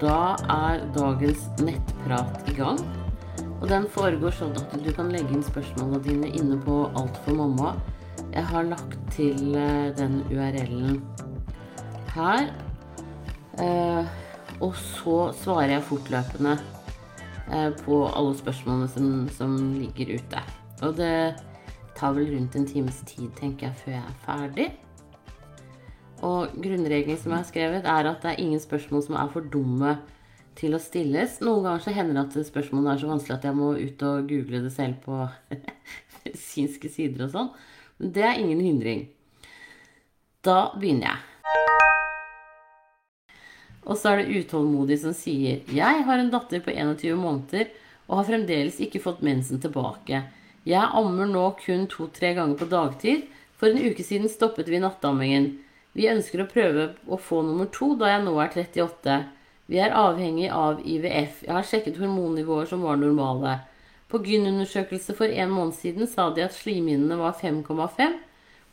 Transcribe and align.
Da 0.00 0.34
er 0.48 0.80
dagens 0.96 1.42
nettprat 1.60 2.46
i 2.48 2.54
gang. 2.56 2.78
Og 3.60 3.66
den 3.68 3.84
foregår 3.92 4.32
sånn 4.32 4.54
at 4.56 4.72
du 4.80 4.88
kan 4.96 5.10
legge 5.12 5.34
inn 5.36 5.44
spørsmålene 5.44 6.00
dine 6.06 6.30
inne 6.38 6.56
på 6.64 6.86
Alt 6.96 7.18
for 7.26 7.36
mamma. 7.36 7.74
Jeg 8.32 8.46
har 8.48 8.64
lagt 8.70 8.96
til 9.12 9.52
eh, 9.58 9.90
den 9.98 10.22
URL-en 10.30 11.02
her. 12.14 12.48
Eh, 13.60 14.08
og 14.64 14.72
så 14.96 15.18
svarer 15.36 15.74
jeg 15.74 15.88
fortløpende 15.90 16.56
eh, 17.52 17.68
på 17.84 18.00
alle 18.08 18.32
spørsmålene 18.40 18.88
som, 18.94 19.10
som 19.36 19.58
ligger 19.76 20.16
ute. 20.16 20.44
Og 20.80 20.96
det 20.96 21.14
tar 21.98 22.16
vel 22.16 22.32
rundt 22.32 22.56
en 22.56 22.68
times 22.68 23.02
tid, 23.04 23.28
tenker 23.36 23.68
jeg, 23.68 23.82
før 23.84 23.98
jeg 23.98 24.06
er 24.06 24.22
ferdig. 24.24 24.70
Og 26.26 26.52
grunnregelen 26.60 27.18
som 27.18 27.32
jeg 27.32 27.40
har 27.40 27.48
skrevet, 27.48 27.86
er 27.88 28.08
at 28.10 28.24
det 28.24 28.34
er 28.34 28.42
ingen 28.42 28.60
spørsmål 28.60 29.04
som 29.06 29.16
er 29.16 29.30
for 29.32 29.46
dumme 29.52 29.96
til 30.58 30.76
å 30.76 30.82
stilles. 30.82 31.38
Noen 31.44 31.64
ganger 31.64 31.84
så 31.84 31.94
hender 31.96 32.18
det 32.18 32.24
at 32.26 32.50
spørsmålene 32.50 32.94
er 32.94 33.00
så 33.00 33.08
vanskelig 33.08 33.38
at 33.38 33.46
jeg 33.48 33.56
må 33.56 33.70
ut 33.78 34.04
og 34.08 34.28
google 34.28 34.62
det 34.66 34.72
selv 34.74 35.00
på 35.06 35.22
medisinske 36.20 36.92
sider 36.92 37.26
og 37.26 37.34
sånn. 37.34 37.50
Men 38.00 38.14
det 38.16 38.26
er 38.26 38.40
ingen 38.42 38.60
hindring. 38.64 39.06
Da 40.44 40.70
begynner 40.76 41.12
jeg. 41.12 41.26
Og 43.88 43.96
så 43.96 44.12
er 44.12 44.20
det 44.20 44.42
utålmodig 44.44 44.98
som 45.00 45.14
sier 45.16 45.64
Jeg 45.72 46.02
har 46.04 46.20
en 46.20 46.28
datter 46.32 46.60
på 46.62 46.72
21 46.72 47.16
måneder 47.18 47.70
og 48.10 48.20
har 48.20 48.28
fremdeles 48.28 48.80
ikke 48.82 49.00
fått 49.02 49.22
mensen 49.24 49.60
tilbake. 49.62 50.22
Jeg 50.68 50.92
ammer 50.98 51.28
nå 51.30 51.46
kun 51.62 51.86
to-tre 51.88 52.34
ganger 52.36 52.58
på 52.60 52.68
dagtid. 52.68 53.28
For 53.56 53.70
en 53.70 53.80
uke 53.80 54.04
siden 54.04 54.28
stoppet 54.32 54.68
vi 54.72 54.80
nattammingen. 54.82 55.52
Vi 55.96 56.06
ønsker 56.10 56.42
å 56.42 56.48
prøve 56.50 56.92
å 57.10 57.18
få 57.18 57.40
nummer 57.42 57.68
to 57.74 57.94
da 57.98 58.12
jeg 58.12 58.24
nå 58.26 58.36
er 58.42 58.52
38. 58.54 59.16
Vi 59.70 59.78
er 59.82 59.94
avhengig 59.94 60.48
av 60.54 60.80
IVF. 60.86 61.42
Jeg 61.46 61.54
har 61.54 61.66
sjekket 61.66 61.98
hormonnivåer 61.98 62.68
som 62.70 62.82
var 62.86 62.98
normale. 62.98 63.58
På 64.10 64.18
gynundersøkelse 64.26 65.14
for 65.18 65.30
en 65.30 65.52
måned 65.54 65.76
siden 65.78 66.10
sa 66.10 66.28
de 66.34 66.42
at 66.46 66.54
slimhinnene 66.54 67.18
var 67.18 67.36
5,5. 67.38 68.16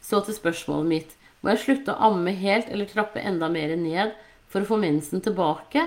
Så 0.01 0.21
til 0.25 0.38
spørsmålet 0.38 0.89
mitt. 0.89 1.15
Må 1.41 1.53
jeg 1.53 1.63
slutte 1.63 1.93
å 1.93 2.11
amme 2.11 2.33
helt 2.38 2.69
eller 2.73 2.89
trappe 2.89 3.21
enda 3.21 3.49
mer 3.49 3.75
ned 3.77 4.15
for 4.49 4.63
å 4.63 4.69
få 4.69 4.79
mensen 4.81 5.21
tilbake? 5.25 5.85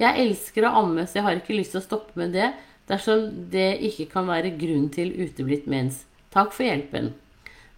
Jeg 0.00 0.16
elsker 0.24 0.64
å 0.64 0.74
amme, 0.80 1.04
så 1.04 1.20
jeg 1.20 1.26
har 1.26 1.40
ikke 1.40 1.56
lyst 1.56 1.74
til 1.76 1.80
å 1.82 1.86
stoppe 1.86 2.16
med 2.20 2.32
det 2.36 2.52
dersom 2.88 3.26
det 3.52 3.74
ikke 3.86 4.08
kan 4.12 4.28
være 4.28 4.52
grunn 4.60 4.88
til 4.92 5.12
uteblitt 5.12 5.68
mens. 5.70 6.04
Takk 6.32 6.52
for 6.56 6.66
hjelpen. 6.66 7.12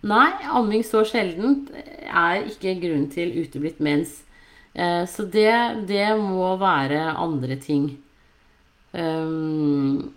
Nei, 0.02 0.30
amming 0.50 0.82
så 0.82 1.04
sjeldent 1.06 1.70
er 1.76 2.48
ikke 2.50 2.74
grunn 2.82 3.06
til 3.12 3.36
uteblitt 3.38 3.78
mens. 3.82 4.16
Eh, 4.74 5.04
så 5.06 5.26
det, 5.30 5.52
det, 5.86 6.08
må 6.18 6.56
være 6.58 7.04
andre 7.12 7.58
ting. 7.62 7.92
Um, 8.92 10.10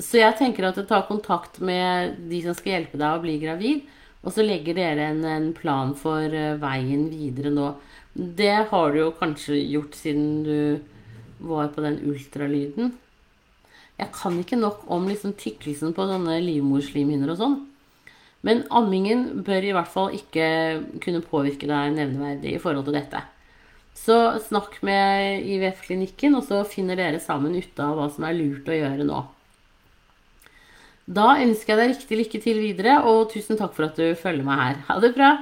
så 0.00 0.22
jeg 0.22 0.38
tenker 0.38 0.66
at 0.66 0.78
du 0.78 0.86
tar 0.88 1.04
kontakt 1.06 1.60
med 1.62 2.16
de 2.30 2.40
som 2.46 2.56
skal 2.56 2.78
hjelpe 2.78 2.98
deg 2.98 3.18
å 3.18 3.22
bli 3.22 3.36
gravid, 3.42 3.82
og 4.22 4.32
så 4.34 4.46
legger 4.46 4.78
dere 4.78 5.10
en, 5.10 5.20
en 5.26 5.50
plan 5.54 5.92
for 5.98 6.24
uh, 6.32 6.56
veien 6.62 7.08
videre 7.10 7.52
nå. 7.52 7.74
Det 8.14 8.54
har 8.70 8.92
du 8.92 8.98
jo 9.02 9.12
kanskje 9.18 9.58
gjort 9.58 9.98
siden 9.98 10.42
du 10.46 10.58
var 11.42 11.72
på 11.74 11.84
den 11.84 12.00
ultralyden. 12.08 12.94
Jeg 13.98 14.14
kan 14.16 14.38
ikke 14.40 14.56
nok 14.56 14.86
om 14.90 15.10
liksom 15.10 15.36
tykkelsen 15.38 15.92
på 15.94 16.08
sånne 16.08 16.38
livmorslimhinner 16.40 17.34
og 17.34 17.40
sånn. 17.42 17.58
Men 18.42 18.64
ammingen 18.74 19.44
bør 19.46 19.62
i 19.62 19.74
hvert 19.74 19.90
fall 19.90 20.16
ikke 20.16 20.46
kunne 21.02 21.22
påvirke 21.22 21.68
deg 21.70 21.94
nevneverdig 21.94 22.56
i 22.56 22.62
forhold 22.62 22.88
til 22.88 22.98
dette. 22.98 23.20
Så 23.94 24.16
snakk 24.48 24.80
med 24.82 25.44
IVF-klinikken, 25.46 26.34
og 26.34 26.48
så 26.48 26.64
finner 26.66 26.98
dere 26.98 27.20
sammen 27.22 27.54
ut 27.54 27.82
av 27.82 27.94
hva 27.98 28.08
som 28.10 28.26
er 28.26 28.34
lurt 28.34 28.66
å 28.66 28.78
gjøre 28.78 29.06
nå. 29.06 29.20
Da 31.12 31.36
ønsker 31.42 31.74
jeg 31.74 31.80
deg 31.80 31.92
riktig 31.92 32.18
lykke 32.18 32.40
til 32.42 32.60
videre, 32.62 32.98
og 33.06 33.30
tusen 33.30 33.58
takk 33.58 33.74
for 33.76 33.88
at 33.88 33.98
du 33.98 34.14
følger 34.18 34.46
meg 34.46 34.62
her. 34.62 34.82
Ha 34.88 34.98
det 35.02 35.12
bra! 35.16 35.32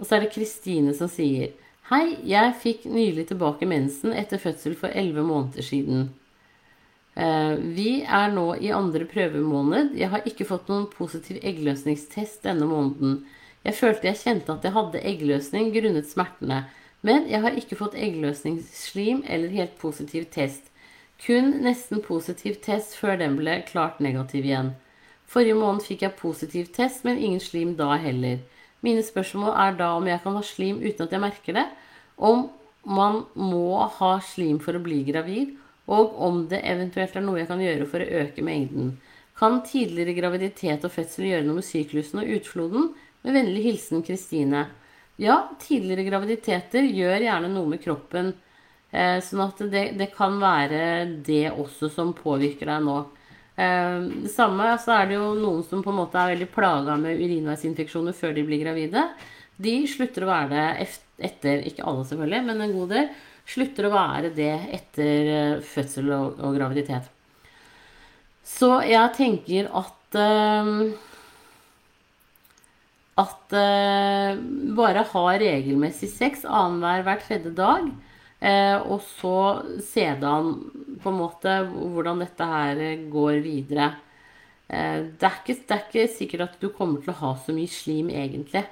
Og 0.00 0.08
så 0.08 0.16
er 0.16 0.24
det 0.24 0.32
Kristine 0.34 0.94
som 0.98 1.10
sier 1.10 1.52
Hei, 1.92 2.16
jeg 2.26 2.54
fikk 2.62 2.86
nylig 2.90 3.28
tilbake 3.28 3.66
mensen 3.68 4.14
etter 4.16 4.40
fødsel 4.40 4.74
for 4.78 4.90
elleve 4.96 5.22
måneder 5.26 5.66
siden. 5.66 6.08
Eh, 7.14 7.54
vi 7.76 8.02
er 8.08 8.30
nå 8.32 8.46
i 8.56 8.70
andre 8.72 9.04
prøvemåned. 9.08 9.96
Jeg 10.00 10.08
har 10.12 10.24
ikke 10.28 10.46
fått 10.48 10.70
noen 10.72 10.86
positiv 10.92 11.42
eggløsningstest 11.44 12.46
denne 12.46 12.68
måneden. 12.68 13.20
Jeg 13.66 13.76
følte 13.78 14.08
jeg 14.08 14.20
kjente 14.22 14.54
at 14.54 14.64
jeg 14.64 14.74
hadde 14.74 15.02
eggløsning 15.06 15.70
grunnet 15.74 16.08
smertene, 16.08 16.64
men 17.04 17.28
jeg 17.30 17.42
har 17.44 17.58
ikke 17.58 17.78
fått 17.78 17.98
eggløsningsslim 17.98 19.22
eller 19.28 19.52
helt 19.54 19.76
positiv 19.78 20.26
test. 20.34 20.70
Kun 21.22 21.60
nesten 21.62 22.00
positiv 22.02 22.56
test 22.64 22.96
før 22.98 23.20
den 23.20 23.36
ble 23.38 23.60
klart 23.68 24.00
negativ 24.02 24.48
igjen. 24.48 24.72
Forrige 25.30 25.56
måned 25.56 25.84
fikk 25.86 26.02
jeg 26.02 26.18
positiv 26.18 26.72
test, 26.74 27.04
men 27.06 27.20
ingen 27.20 27.40
slim 27.40 27.76
da 27.78 27.94
heller. 28.00 28.40
Mine 28.82 29.04
spørsmål 29.06 29.54
er 29.54 29.76
da 29.78 29.92
om 29.98 30.08
jeg 30.10 30.20
kan 30.24 30.34
ha 30.34 30.42
slim 30.42 30.80
uten 30.82 31.06
at 31.06 31.14
jeg 31.14 31.22
merker 31.22 31.56
det, 31.60 31.68
om 32.18 32.48
man 32.82 33.22
må 33.38 33.84
ha 34.00 34.16
slim 34.26 34.58
for 34.60 34.74
å 34.74 34.82
bli 34.82 35.04
gravid, 35.06 35.54
og 35.90 36.18
om 36.22 36.44
det 36.50 36.60
eventuelt 36.68 37.16
er 37.16 37.24
noe 37.24 37.40
jeg 37.40 37.50
kan 37.50 37.62
gjøre 37.62 37.88
for 37.90 38.04
å 38.04 38.20
øke 38.22 38.44
mengden. 38.46 38.92
Kan 39.38 39.62
tidligere 39.66 40.14
graviditet 40.14 40.84
og 40.86 40.92
fødsel 40.94 41.26
gjøre 41.30 41.46
noe 41.46 41.58
med 41.58 41.66
syklusen 41.66 42.22
og 42.22 42.30
utfloden? 42.36 42.92
Med 43.22 43.36
vennlig 43.38 43.64
hilsen 43.66 44.04
Kristine. 44.06 44.66
Ja, 45.20 45.48
tidligere 45.62 46.06
graviditeter 46.06 46.86
gjør 46.86 47.26
gjerne 47.26 47.50
noe 47.52 47.70
med 47.74 47.82
kroppen. 47.82 48.32
Eh, 48.92 49.18
sånn 49.24 49.42
at 49.46 49.60
det, 49.72 49.84
det, 49.98 50.10
kan 50.14 50.38
være 50.40 50.82
det 51.24 51.48
også 51.50 51.90
som 51.92 52.12
påvirker 52.16 52.68
deg 52.68 52.86
nå. 52.86 52.96
Eh, 53.56 53.98
det 54.26 54.32
samme 54.32 54.72
så 54.82 54.96
er 54.98 55.10
det 55.10 55.18
jo 55.18 55.32
noen 55.38 55.62
som 55.66 55.84
på 55.84 55.92
en 55.92 56.00
måte 56.02 56.20
er 56.20 56.34
veldig 56.34 56.50
plaga 56.52 56.98
med 57.00 57.20
urinveisinfeksjoner 57.20 58.16
før 58.16 58.36
de 58.36 58.46
blir 58.48 58.62
gravide. 58.64 59.06
De 59.62 59.74
slutter 59.88 60.24
å 60.24 60.32
være 60.32 60.52
det 60.52 60.88
etter, 61.28 61.64
ikke 61.68 61.86
alle 61.86 62.04
selvfølgelig, 62.08 62.42
men 62.48 62.64
en 62.64 62.76
god 62.76 62.94
del 62.96 63.10
slutter 63.48 63.88
å 63.88 63.94
være 63.94 64.30
det 64.36 64.52
etter 64.78 65.32
eh, 65.32 65.64
fødsel 65.64 66.12
og, 66.14 66.38
og 66.42 66.56
graviditet. 66.56 67.08
Så 68.46 68.80
jeg 68.86 69.14
tenker 69.16 69.68
at 69.78 70.18
uh, 70.18 70.90
At 73.22 73.54
uh, 73.54 74.40
bare 74.76 75.04
ha 75.12 75.24
regelmessig 75.38 76.10
sex 76.10 76.46
annenhver 76.48 77.04
hver 77.06 77.20
tredje 77.26 77.52
dag. 77.56 77.90
Uh, 78.42 78.78
og 78.90 79.04
så 79.06 79.36
sedan 79.86 80.56
på 81.02 81.12
en 81.12 81.20
måte 81.20 81.60
hvordan 81.68 82.24
dette 82.24 82.48
her 82.48 82.80
går 83.12 83.42
videre. 83.44 83.92
Det 84.72 85.26
er, 85.26 85.34
ikke, 85.42 85.54
det 85.68 85.74
er 85.74 85.80
ikke 85.82 86.04
sikkert 86.08 86.42
at 86.46 86.54
du 86.62 86.70
kommer 86.72 87.02
til 87.02 87.12
å 87.12 87.18
ha 87.18 87.32
så 87.36 87.52
mye 87.52 87.68
slim, 87.68 88.08
egentlig. 88.08 88.62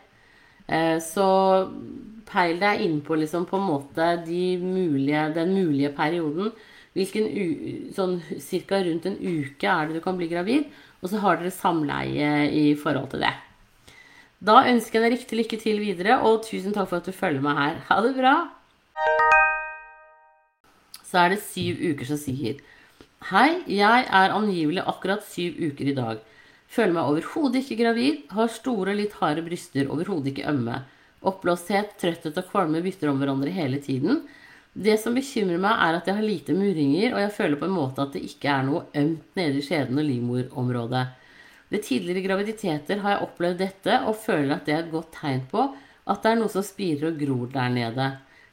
Så 1.03 1.27
peil 2.31 2.61
deg 2.63 2.85
innpå 2.85 3.17
liksom 3.19 3.47
på 3.51 3.59
en 3.59 3.67
måte 3.67 4.05
de 4.27 4.45
mulige, 4.63 5.25
den 5.35 5.55
mulige 5.57 5.91
perioden. 5.97 6.53
Hvilken 6.95 7.27
sånn 7.95 8.17
cirka 8.43 8.81
rundt 8.83 9.07
en 9.07 9.19
uke 9.19 9.67
er 9.67 9.89
det 9.89 9.99
du 9.99 10.05
kan 10.05 10.19
bli 10.19 10.31
gravid, 10.31 10.71
og 11.03 11.11
så 11.11 11.21
har 11.23 11.39
dere 11.39 11.53
samleie 11.55 12.31
i 12.51 12.65
forhold 12.79 13.13
til 13.13 13.25
det. 13.27 13.35
Da 14.41 14.63
ønsker 14.71 14.99
jeg 14.99 15.05
deg 15.05 15.19
riktig 15.19 15.39
lykke 15.39 15.61
til 15.61 15.83
videre, 15.83 16.19
og 16.25 16.43
tusen 16.47 16.73
takk 16.73 16.89
for 16.89 17.03
at 17.03 17.11
du 17.11 17.13
følger 17.13 17.45
meg 17.45 17.59
her. 17.61 17.79
Ha 17.91 18.01
det 18.07 18.15
bra! 18.17 18.35
Så 21.05 21.19
er 21.21 21.35
det 21.35 21.43
syv 21.43 21.81
uker 21.91 22.07
som 22.07 22.19
sier 22.21 22.61
Hei, 23.29 23.61
jeg 23.69 24.05
er 24.07 24.33
angivelig 24.33 24.85
akkurat 24.89 25.27
syv 25.27 25.59
uker 25.59 25.91
i 25.91 25.97
dag. 25.97 26.23
Føler 26.71 26.95
meg 26.95 27.09
overhodet 27.11 27.65
ikke 27.65 27.81
gravid, 27.83 28.21
har 28.31 28.53
store, 28.55 28.95
litt 28.95 29.17
harde 29.19 29.43
bryster, 29.47 29.89
overhodet 29.91 30.31
ikke 30.33 30.49
ømme. 30.53 30.85
Oppblåsthet, 31.27 31.97
trøtthet 32.01 32.39
og 32.39 32.47
kvalme 32.53 32.83
bytter 32.85 33.11
om 33.11 33.19
hverandre 33.21 33.51
hele 33.53 33.81
tiden. 33.83 34.23
Det 34.73 34.95
som 35.03 35.17
bekymrer 35.19 35.59
meg, 35.59 35.75
er 35.83 35.99
at 35.99 36.07
jeg 36.07 36.17
har 36.17 36.25
lite 36.25 36.55
murringer, 36.55 37.17
og 37.17 37.25
jeg 37.25 37.35
føler 37.35 37.59
på 37.59 37.67
en 37.67 37.75
måte 37.75 38.05
at 38.05 38.15
det 38.15 38.23
ikke 38.29 38.53
er 38.55 38.69
noe 38.69 38.85
ømt 38.97 39.41
nede 39.41 39.59
i 39.59 39.67
skjeden 39.67 39.99
og 39.99 40.07
livmorområdet. 40.07 41.05
Ved 41.71 41.85
tidligere 41.87 42.23
graviditeter 42.25 43.03
har 43.03 43.17
jeg 43.17 43.27
opplevd 43.27 43.63
dette, 43.63 43.99
og 44.07 44.19
føler 44.23 44.57
at 44.57 44.67
det 44.67 44.77
er 44.77 44.85
et 44.85 44.95
godt 44.95 45.11
tegn 45.19 45.43
på 45.51 45.67
at 46.11 46.23
det 46.23 46.31
er 46.33 46.39
noe 46.41 46.51
som 46.51 46.65
spirer 46.67 47.11
og 47.11 47.19
gror 47.21 47.51
der 47.53 47.73
nede. 47.75 48.07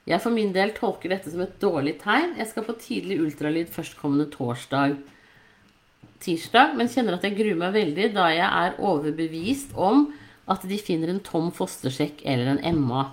Jeg 0.08 0.24
for 0.24 0.32
min 0.32 0.54
del 0.56 0.72
tolker 0.76 1.12
dette 1.12 1.32
som 1.34 1.42
et 1.44 1.58
dårlig 1.62 1.98
tegn. 2.02 2.38
Jeg 2.40 2.50
skal 2.52 2.66
få 2.68 2.78
tidlig 2.80 3.20
ultralyd 3.24 3.72
førstkommende 3.74 4.30
torsdag. 4.32 4.96
Tirsdag, 6.24 6.74
men 6.78 6.90
kjenner 6.92 7.18
at 7.18 7.26
jeg 7.28 7.38
gruer 7.38 7.60
meg 7.60 7.76
veldig 7.76 8.10
da 8.16 8.28
jeg 8.34 8.48
er 8.48 8.80
overbevist 8.82 9.76
om 9.78 10.08
at 10.50 10.64
de 10.68 10.80
finner 10.80 11.12
en 11.12 11.24
tom 11.24 11.52
fostersjekk 11.54 12.24
eller 12.26 12.54
en 12.54 12.64
Emma. 12.66 13.04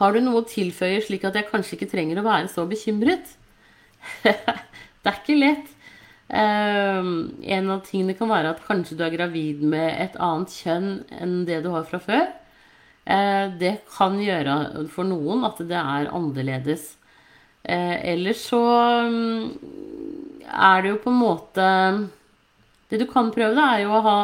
Har 0.00 0.14
du 0.14 0.22
noe 0.24 0.42
å 0.42 0.48
tilføye, 0.48 1.02
slik 1.04 1.26
at 1.28 1.36
jeg 1.38 1.50
kanskje 1.50 1.76
ikke 1.76 1.90
trenger 1.92 2.18
å 2.18 2.26
være 2.26 2.50
så 2.50 2.64
bekymret? 2.66 3.36
det 4.24 4.34
er 5.10 5.18
ikke 5.20 5.38
lett. 5.38 5.70
Um, 6.24 7.36
en 7.44 7.68
av 7.70 7.84
tingene 7.86 8.16
kan 8.18 8.32
være 8.32 8.54
at 8.54 8.64
kanskje 8.64 8.96
du 8.98 9.04
er 9.06 9.12
gravid 9.14 9.60
med 9.62 9.92
et 10.02 10.16
annet 10.16 10.56
kjønn 10.56 10.88
enn 11.20 11.36
det 11.46 11.60
du 11.62 11.70
har 11.76 11.86
fra 11.86 12.00
før. 12.02 12.26
Eh, 13.04 13.46
det 13.60 13.74
kan 13.92 14.16
gjøre 14.16 14.86
for 14.92 15.04
noen 15.04 15.44
at 15.44 15.60
det 15.68 15.76
er 15.76 16.08
annerledes. 16.08 16.94
Eh, 17.64 17.96
ellers 18.14 18.46
så 18.48 18.60
mm, 19.08 19.42
er 20.44 20.84
det 20.84 20.92
jo 20.92 21.02
på 21.02 21.12
en 21.12 21.20
måte 21.20 21.66
Det 22.90 23.00
du 23.00 23.06
kan 23.10 23.32
prøve, 23.34 23.56
da, 23.56 23.74
er 23.74 23.84
jo 23.84 23.94
å 23.96 24.02
ha, 24.04 24.18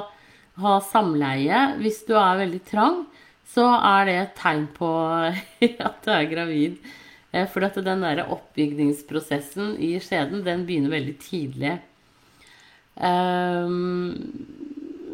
ha 0.62 0.74
samleie. 0.84 1.60
Hvis 1.80 2.02
du 2.06 2.14
er 2.18 2.40
veldig 2.42 2.60
trang, 2.68 3.04
så 3.50 3.66
er 3.76 4.06
det 4.06 4.16
et 4.18 4.34
tegn 4.38 4.66
på 4.76 4.90
at 5.88 6.02
du 6.04 6.10
er 6.14 6.28
gravid. 6.30 6.76
Eh, 7.32 7.46
for 7.50 7.66
at 7.66 7.78
den 7.78 8.04
der 8.04 8.24
oppbygningsprosessen 8.26 9.76
i 9.82 9.94
skjeden, 10.02 10.44
den 10.46 10.66
begynner 10.68 10.94
veldig 10.94 11.16
tidlig. 11.22 11.78
Um, 13.00 14.18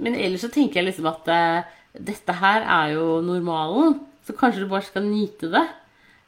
men 0.02 0.16
ellers 0.18 0.42
så 0.42 0.50
tenker 0.52 0.80
jeg 0.80 0.88
liksom 0.88 1.06
at 1.10 1.28
uh, 1.30 1.74
dette 1.94 2.34
her 2.40 2.64
er 2.64 2.94
jo 2.96 3.20
normalen, 3.24 4.00
så 4.26 4.34
kanskje 4.36 4.64
du 4.64 4.70
bare 4.70 4.88
skal 4.88 5.06
nyte 5.06 5.52
det. 5.52 5.66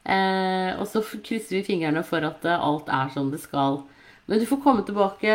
Eh, 0.09 0.71
og 0.79 0.87
så 0.89 1.03
krysser 1.03 1.59
vi 1.59 1.67
fingrene 1.67 2.01
for 2.07 2.25
at 2.25 2.45
uh, 2.47 2.55
alt 2.65 2.89
er 2.95 3.11
som 3.13 3.33
det 3.33 3.43
skal. 3.43 3.83
Men 4.29 4.41
du 4.43 4.45
får 4.49 4.61
komme 4.61 4.85
tilbake 4.85 5.29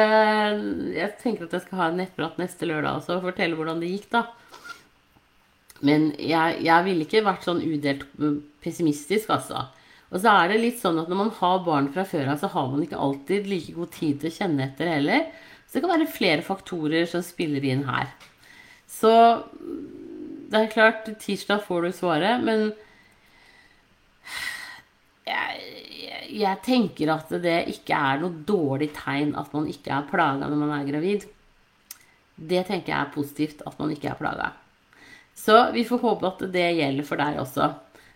Jeg 0.94 1.10
tenker 1.22 1.48
at 1.48 1.56
jeg 1.58 1.64
skal 1.66 1.80
ha 1.80 1.86
en 1.90 1.98
nettprat 1.98 2.38
neste 2.42 2.68
lørdag 2.70 3.00
også 3.00 3.18
og 3.18 3.30
fortelle 3.30 3.58
hvordan 3.58 3.82
det 3.82 3.90
gikk, 3.90 4.10
da. 4.14 4.28
Men 5.84 6.12
jeg, 6.22 6.60
jeg 6.64 6.86
ville 6.86 7.08
ikke 7.08 7.24
vært 7.26 7.48
sånn 7.48 7.64
udelt 7.66 8.06
pessimistisk, 8.64 9.34
altså. 9.34 9.66
Og 10.14 10.22
så 10.22 10.30
er 10.30 10.52
det 10.52 10.62
litt 10.62 10.78
sånn 10.80 11.00
at 11.02 11.10
når 11.10 11.20
man 11.20 11.34
har 11.40 11.64
barn 11.66 11.90
fra 11.92 12.06
før 12.08 12.30
av, 12.32 12.38
så 12.40 12.52
har 12.54 12.70
man 12.70 12.86
ikke 12.86 13.02
alltid 13.02 13.50
like 13.50 13.74
god 13.76 13.92
tid 13.96 14.22
til 14.22 14.30
å 14.30 14.36
kjenne 14.38 14.68
etter 14.68 14.92
heller. 14.94 15.26
Så 15.66 15.76
det 15.80 15.84
kan 15.84 15.94
være 15.96 16.14
flere 16.14 16.46
faktorer 16.46 17.10
som 17.10 17.26
spiller 17.26 17.66
inn 17.66 17.82
her. 17.88 18.14
Så 18.94 19.12
det 20.54 20.60
er 20.60 20.72
klart, 20.72 21.10
tirsdag 21.24 21.66
får 21.66 21.88
du 21.88 21.96
svaret, 21.98 22.46
men 22.46 22.70
jeg, 25.26 26.23
jeg, 26.34 26.60
tenker 26.66 27.12
at 27.14 27.32
det 27.44 27.60
ikke 27.72 27.98
er 27.98 28.22
noe 28.24 28.44
dårlig 28.48 28.90
tegn 28.98 29.34
at 29.40 29.54
man 29.56 29.70
ikke 29.70 29.94
er 29.94 30.10
plaga 30.10 30.50
når 30.50 30.60
man 30.60 30.74
er 30.80 30.90
gravid. 30.90 31.28
Det 32.36 32.64
tenker 32.68 32.94
jeg 32.94 33.00
er 33.00 33.14
positivt, 33.14 33.62
at 33.68 33.78
man 33.80 33.94
ikke 33.94 34.10
er 34.10 34.20
plaga. 34.20 34.52
Så 35.38 35.58
vi 35.74 35.86
får 35.86 36.02
håpe 36.02 36.30
at 36.30 36.42
det 36.54 36.70
gjelder 36.78 37.08
for 37.08 37.22
deg 37.22 37.40
også. 37.42 37.70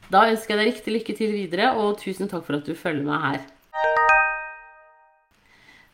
Da 0.08 0.24
ønsker 0.32 0.56
jeg 0.56 0.60
deg 0.62 0.72
riktig 0.72 0.96
lykke 0.96 1.16
til 1.18 1.32
videre, 1.36 1.72
og 1.76 2.00
tusen 2.02 2.30
takk 2.32 2.46
for 2.48 2.58
at 2.58 2.68
du 2.68 2.74
følger 2.78 3.06
meg 3.06 3.24
her. 3.26 3.46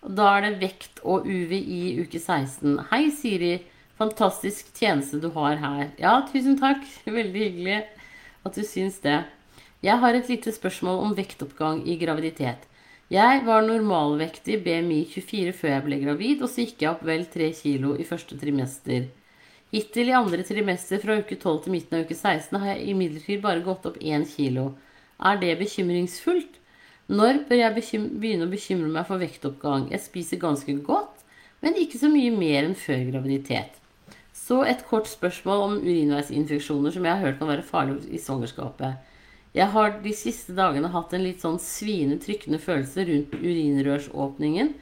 Da 0.04 0.34
er 0.36 0.46
det 0.46 0.58
vekt 0.62 1.00
og 1.08 1.28
UVI 1.28 2.04
uke 2.04 2.20
16. 2.20 2.76
Hei, 2.92 3.06
Siri. 3.16 3.54
Fantastisk 4.00 4.74
tjeneste 4.76 5.20
du 5.24 5.30
har 5.36 5.60
her. 5.62 5.94
Ja, 6.02 6.18
tusen 6.30 6.58
takk. 6.60 6.84
Veldig 7.20 7.46
hyggelig 7.48 7.80
at 8.44 8.58
du 8.58 8.64
syns 8.68 9.00
det. 9.04 9.22
Jeg 9.84 10.00
har 10.00 10.16
et 10.16 10.30
lite 10.32 10.52
spørsmål 10.56 11.02
om 11.04 11.14
vektoppgang 11.18 11.82
i 11.92 11.98
graviditet. 12.00 12.62
Jeg 13.12 13.42
var 13.44 13.66
normalvektig 13.66 14.62
BMI 14.64 15.02
24 15.12 15.52
før 15.58 15.74
jeg 15.74 15.84
ble 15.84 15.98
gravid, 16.06 16.40
og 16.46 16.48
så 16.48 16.64
gikk 16.64 16.86
jeg 16.86 16.92
opp 16.94 17.04
vel 17.04 17.26
3 17.28 17.50
kilo 17.58 17.92
i 18.00 18.06
første 18.08 18.38
trimester. 18.40 19.10
Hittil 19.76 20.14
i 20.14 20.16
andre 20.16 20.40
trimester 20.48 21.04
fra 21.04 21.20
uke 21.20 21.36
12 21.36 21.60
til 21.66 21.76
midten 21.76 22.00
av 22.00 22.08
uke 22.08 22.16
16 22.16 22.64
har 22.64 22.72
jeg 22.72 22.96
imidlertid 22.96 23.44
bare 23.44 23.66
gått 23.68 23.92
opp 23.92 24.00
1 24.00 24.24
kilo. 24.32 24.70
Er 25.20 25.44
det 25.44 25.60
bekymringsfullt? 25.60 26.60
Når 27.12 27.44
bør 27.50 27.66
jeg 27.66 27.76
begynne 28.24 28.48
å 28.48 28.56
bekymre 28.56 28.88
meg 28.88 29.12
for 29.12 29.20
vektoppgang? 29.20 29.90
Jeg 29.92 30.08
spiser 30.08 30.40
ganske 30.40 30.80
godt, 30.88 31.26
men 31.60 31.76
ikke 31.76 32.00
så 32.00 32.08
mye 32.08 32.32
mer 32.32 32.64
enn 32.64 32.80
før 32.80 33.10
graviditet. 33.12 33.82
Så 34.32 34.64
et 34.64 34.88
kort 34.88 35.12
spørsmål 35.12 35.68
om 35.68 35.82
urinveisinfeksjoner 35.84 36.96
som 36.96 37.04
jeg 37.04 37.18
har 37.18 37.26
hørt 37.28 37.44
kan 37.44 37.52
være 37.52 37.68
farlig 37.68 38.00
i 38.08 38.22
svangerskapet. 38.22 39.10
Jeg 39.54 39.70
har 39.76 40.00
de 40.02 40.14
siste 40.18 40.56
dagene 40.58 40.90
hatt 40.90 41.14
en 41.14 41.24
litt 41.24 41.44
sånn 41.44 41.60
sviende, 41.62 42.18
trykkende 42.22 42.58
følelse 42.62 43.06
rundt 43.06 43.36
urinrørsåpningen 43.38 44.74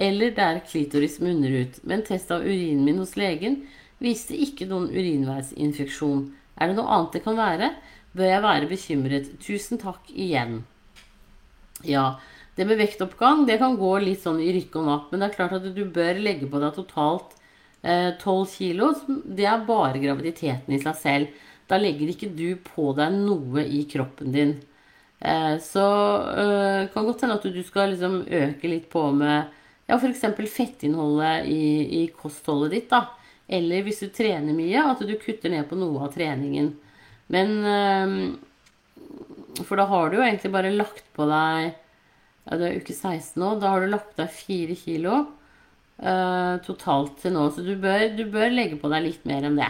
eller 0.00 0.34
der 0.36 0.60
klitoris 0.64 1.18
munner 1.20 1.50
ut, 1.64 1.80
men 1.82 2.04
test 2.06 2.30
av 2.30 2.44
urinen 2.46 2.84
min 2.86 3.00
hos 3.02 3.16
legen 3.18 3.64
viste 4.00 4.36
ikke 4.38 4.68
noen 4.70 4.88
urinveisinfeksjon. 4.94 6.28
Er 6.56 6.70
det 6.70 6.78
noe 6.78 6.92
annet 6.94 7.18
det 7.18 7.24
kan 7.26 7.38
være? 7.38 7.72
Bør 8.16 8.30
jeg 8.30 8.44
være 8.46 8.70
bekymret? 8.70 9.32
Tusen 9.42 9.82
takk 9.82 10.08
igjen. 10.14 10.62
Ja, 11.86 12.20
det 12.56 12.66
med 12.68 12.80
vektoppgang 12.80 13.44
det 13.48 13.58
kan 13.60 13.76
gå 13.80 13.92
litt 14.02 14.22
sånn 14.24 14.40
i 14.42 14.50
rykk 14.54 14.80
og 14.80 14.88
napp, 14.88 15.10
men 15.10 15.22
det 15.22 15.30
er 15.30 15.36
klart 15.36 15.58
at 15.58 15.68
du 15.74 15.84
bør 15.90 16.22
legge 16.22 16.48
på 16.50 16.62
deg 16.62 16.74
totalt 16.76 17.36
eh, 17.82 18.10
12 18.14 18.46
kilo. 18.54 18.90
Det 19.24 19.46
er 19.48 19.68
bare 19.68 20.02
graviditeten 20.02 20.74
i 20.76 20.82
seg 20.82 20.98
selv. 21.02 21.46
Da 21.70 21.78
legger 21.78 22.10
ikke 22.10 22.32
du 22.34 22.48
på 22.64 22.90
deg 22.98 23.14
noe 23.14 23.62
i 23.62 23.84
kroppen 23.90 24.34
din. 24.34 24.56
Eh, 25.20 25.56
så 25.62 25.84
det 26.34 26.90
kan 26.94 27.06
godt 27.06 27.22
hende 27.24 27.38
at 27.38 27.46
du 27.46 27.62
skal 27.66 27.92
liksom 27.92 28.22
øke 28.26 28.70
litt 28.72 28.88
på 28.90 29.04
med 29.14 29.50
ja, 29.90 29.98
f.eks. 29.98 30.24
fettinnholdet 30.50 31.48
i, 31.50 31.62
i 32.00 32.06
kostholdet 32.14 32.74
ditt. 32.74 32.90
da. 32.90 33.04
Eller 33.50 33.82
hvis 33.86 34.02
du 34.04 34.10
trener 34.14 34.54
mye, 34.54 34.84
at 34.86 35.02
du 35.02 35.16
kutter 35.18 35.50
ned 35.50 35.66
på 35.70 35.78
noe 35.78 36.06
av 36.06 36.14
treningen. 36.14 36.72
Men 37.30 37.56
ehm, 37.66 38.14
For 39.66 39.78
da 39.78 39.86
har 39.90 40.10
du 40.10 40.18
jo 40.18 40.24
egentlig 40.24 40.52
bare 40.54 40.70
lagt 40.74 41.04
på 41.14 41.26
deg 41.30 41.70
ja, 41.70 42.56
Det 42.56 42.68
er 42.68 42.78
uke 42.78 42.94
16 42.94 43.38
nå. 43.42 43.52
Da 43.62 43.74
har 43.74 43.82
du 43.82 43.90
lagt 43.90 44.16
deg 44.18 44.30
4 44.34 44.78
kilo 44.78 45.20
totalt 46.64 47.18
til 47.20 47.34
nå. 47.34 47.42
Så 47.52 47.60
du 47.66 47.74
bør, 47.76 48.06
du 48.16 48.22
bør, 48.32 48.48
legge 48.54 48.78
på 48.80 48.88
deg 48.88 49.04
litt 49.04 49.26
mer 49.28 49.44
enn 49.44 49.58
det. 49.58 49.68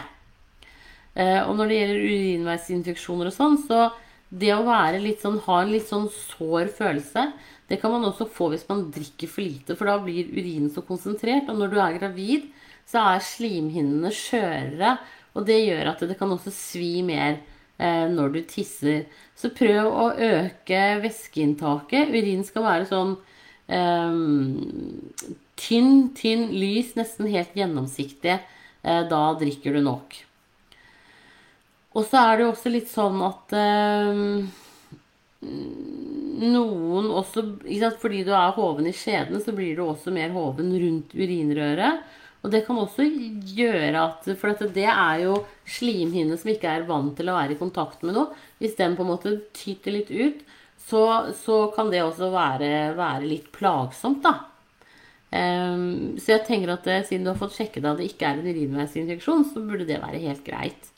Uh, 1.11 1.41
og 1.49 1.57
når 1.59 1.67
det 1.67 1.77
gjelder 1.79 2.05
urinveisinfeksjoner 2.07 3.29
og 3.31 3.35
sånn, 3.35 3.57
så 3.67 3.89
det 4.31 4.53
å 4.55 4.63
sånn, 4.63 5.41
ha 5.43 5.57
en 5.59 5.73
litt 5.73 5.89
sånn 5.89 6.07
sår 6.07 6.71
følelse, 6.71 7.25
det 7.67 7.79
kan 7.81 7.91
man 7.91 8.05
også 8.07 8.27
få 8.31 8.49
hvis 8.51 8.67
man 8.69 8.85
drikker 8.91 9.27
for 9.31 9.43
lite, 9.43 9.75
for 9.75 9.87
da 9.87 9.97
blir 9.99 10.31
urinen 10.31 10.71
så 10.71 10.83
konsentrert. 10.87 11.49
Og 11.51 11.59
når 11.59 11.71
du 11.71 11.77
er 11.79 11.97
gravid, 11.99 12.47
så 12.87 13.03
er 13.13 13.23
slimhinnene 13.23 14.11
skjørere. 14.15 14.97
Og 15.35 15.45
det 15.47 15.59
gjør 15.61 15.93
at 15.93 16.03
det 16.07 16.17
kan 16.19 16.31
også 16.31 16.51
svi 16.51 17.03
mer 17.07 17.37
eh, 17.79 18.07
når 18.11 18.33
du 18.33 18.39
tisser. 18.47 19.05
Så 19.35 19.53
prøv 19.55 19.87
å 19.87 20.09
øke 20.15 20.81
væskeinntaket. 21.03 22.11
Urin 22.11 22.43
skal 22.47 22.67
være 22.67 22.89
sånn 22.91 23.13
eh, 23.71 24.17
tynn, 25.59 25.93
tynn, 26.17 26.49
lys, 26.55 26.95
nesten 26.99 27.31
helt 27.31 27.55
gjennomsiktig. 27.55 28.41
Eh, 28.83 29.03
da 29.11 29.23
drikker 29.39 29.79
du 29.79 29.83
nok. 29.87 30.19
Og 31.91 32.05
så 32.07 32.21
er 32.21 32.37
det 32.37 32.45
jo 32.45 32.51
også 32.53 32.71
litt 32.71 32.89
sånn 32.91 33.19
at 33.25 33.53
eh, 33.57 34.21
noen 36.41 37.09
også 37.09 37.43
Fordi 38.01 38.21
du 38.27 38.31
er 38.37 38.53
hoven 38.55 38.87
i 38.87 38.95
skjeden, 38.95 39.41
så 39.43 39.53
blir 39.55 39.75
du 39.75 39.83
også 39.85 40.13
mer 40.13 40.31
hoven 40.35 40.71
rundt 40.71 41.15
urinrøret. 41.17 42.05
Og 42.41 42.53
det 42.53 42.63
kan 42.65 42.79
også 42.81 43.05
gjøre 43.05 44.05
at 44.05 44.29
For 44.39 44.69
det 44.73 44.87
er 44.87 45.25
jo 45.25 45.41
slimhinne 45.69 46.37
som 46.39 46.53
ikke 46.53 46.71
er 46.71 46.87
vant 46.87 47.13
til 47.17 47.29
å 47.29 47.37
være 47.37 47.55
i 47.55 47.59
kontakt 47.59 48.05
med 48.05 48.17
noe. 48.17 48.31
Hvis 48.61 48.77
den 48.79 48.95
på 48.97 49.05
en 49.05 49.11
måte 49.13 49.35
tyter 49.57 49.97
litt 49.97 50.09
ut, 50.09 50.41
så, 50.81 51.03
så 51.37 51.67
kan 51.75 51.91
det 51.93 52.01
også 52.03 52.31
være, 52.33 52.71
være 52.97 53.27
litt 53.27 53.51
plagsomt, 53.53 54.23
da. 54.25 54.47
Um, 55.31 56.17
så 56.19 56.33
jeg 56.33 56.43
tenker 56.43 56.73
at 56.73 56.87
eh, 56.91 57.05
siden 57.07 57.23
du 57.23 57.29
har 57.31 57.37
fått 57.39 57.53
sjekket 57.55 57.85
at 57.87 58.01
det 58.01 58.09
ikke 58.09 58.27
er 58.27 58.41
en 58.41 58.49
urinveisinfeksjon, 58.49 59.45
så 59.53 59.61
burde 59.63 59.87
det 59.87 60.01
være 60.01 60.19
helt 60.25 60.43
greit. 60.43 60.90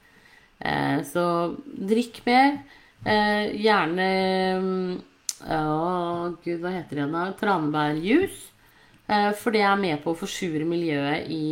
Uh, 0.64 1.04
så 1.08 1.26
drikk 1.66 2.24
mer. 2.28 2.58
Uh, 3.04 3.52
gjerne 3.60 4.08
Å, 5.44 5.60
um, 5.60 6.36
gud, 6.40 6.62
hva 6.64 6.72
heter 6.72 7.02
det 7.02 7.04
igjen? 7.04 7.38
Tranbærjuice. 7.42 8.54
Eh, 9.08 9.32
for 9.36 9.52
det 9.52 9.64
er 9.68 9.80
med 9.80 10.00
på 10.04 10.14
å 10.14 10.18
forsure 10.18 10.66
miljøet 10.68 11.28
i, 11.32 11.44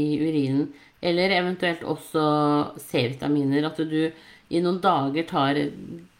i 0.00 0.04
urinen. 0.22 0.68
Eller 1.02 1.34
eventuelt 1.34 1.82
også 1.88 2.22
C-vitaminer. 2.90 3.66
At 3.66 3.80
du 3.90 4.02
i 4.50 4.62
noen 4.62 4.80
dager 4.82 5.26
tar 5.28 5.58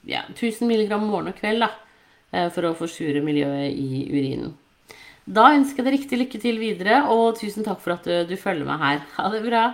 ja, 0.08 0.24
1000 0.32 0.66
mg 0.66 0.96
morgen 1.04 1.32
og 1.32 1.38
kveld 1.38 1.66
da, 1.66 1.70
eh, 2.32 2.48
for 2.54 2.66
å 2.66 2.76
forsure 2.78 3.22
miljøet 3.24 3.70
i 3.70 4.06
urinen. 4.10 4.56
Da 5.30 5.52
ønsker 5.54 5.84
jeg 5.84 5.86
deg 5.86 5.98
riktig 5.98 6.18
lykke 6.24 6.40
til 6.42 6.58
videre, 6.58 7.04
og 7.12 7.38
tusen 7.38 7.66
takk 7.66 7.84
for 7.84 7.94
at 7.94 8.08
du, 8.08 8.16
du 8.26 8.34
følger 8.40 8.66
meg 8.66 8.82
her. 8.82 9.04
Ha 9.18 9.30
det 9.30 9.44
bra. 9.46 9.68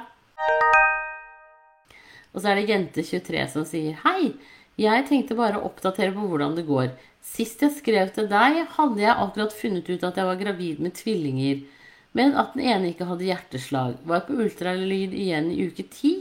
Og 2.37 2.43
så 2.43 2.53
er 2.53 2.61
det 2.61 2.69
Jente23 2.69 3.47
som 3.49 3.65
sier 3.65 3.97
Hei, 4.05 4.35
jeg 4.77 5.07
tenkte 5.09 5.39
bare 5.39 5.57
å 5.57 5.71
oppdatere 5.71 6.13
på 6.13 6.27
hvordan 6.29 6.53
det 6.59 6.67
går. 6.69 6.91
Sist 7.25 7.63
jeg 7.65 7.73
skrev 7.79 8.13
til 8.13 8.29
deg, 8.29 8.61
hadde 8.77 9.01
jeg 9.01 9.17
akkurat 9.25 9.57
funnet 9.57 9.89
ut 9.89 10.05
at 10.05 10.21
jeg 10.21 10.29
var 10.29 10.37
gravid 10.39 10.83
med 10.85 10.93
tvillinger, 10.99 11.63
men 12.17 12.37
at 12.37 12.53
den 12.53 12.69
ene 12.69 12.93
ikke 12.93 13.09
hadde 13.09 13.25
hjerteslag. 13.25 13.97
Var 14.05 14.27
på 14.29 14.37
ultralyd 14.45 15.17
igjen 15.17 15.49
i 15.53 15.65
uke 15.71 15.89
ti, 15.89 16.13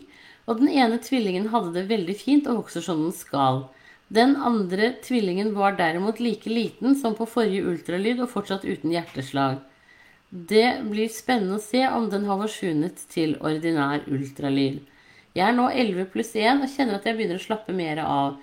og 0.47 0.63
den 0.63 0.71
ene 0.71 1.01
tvillingen 1.03 1.51
hadde 1.51 1.75
det 1.75 1.89
veldig 1.91 2.15
fint 2.15 2.47
og 2.47 2.63
vokser 2.63 2.85
som 2.87 3.03
den 3.03 3.13
skal. 3.15 3.65
Den 4.07 4.35
andre 4.37 4.93
tvillingen 5.03 5.51
var 5.57 5.75
derimot 5.75 6.23
like 6.23 6.47
liten 6.49 6.95
som 6.95 7.15
på 7.17 7.27
forrige 7.27 7.67
ultralyd 7.67 8.23
og 8.23 8.31
fortsatt 8.31 8.63
uten 8.63 8.93
hjerteslag. 8.93 9.59
Det 10.29 10.81
blir 10.87 11.11
spennende 11.11 11.59
å 11.59 11.63
se 11.63 11.83
om 11.89 12.07
den 12.11 12.27
har 12.29 12.39
forsvunnet 12.39 13.03
til 13.11 13.35
ordinær 13.43 14.05
ultralyd. 14.07 14.83
Jeg 15.35 15.49
er 15.49 15.55
nå 15.55 15.67
11 15.67 16.11
pluss 16.13 16.31
1 16.39 16.63
og 16.63 16.71
kjenner 16.71 16.97
at 16.97 17.07
jeg 17.07 17.17
begynner 17.17 17.41
å 17.41 17.43
slappe 17.43 17.75
mer 17.75 17.99
av. 18.03 18.37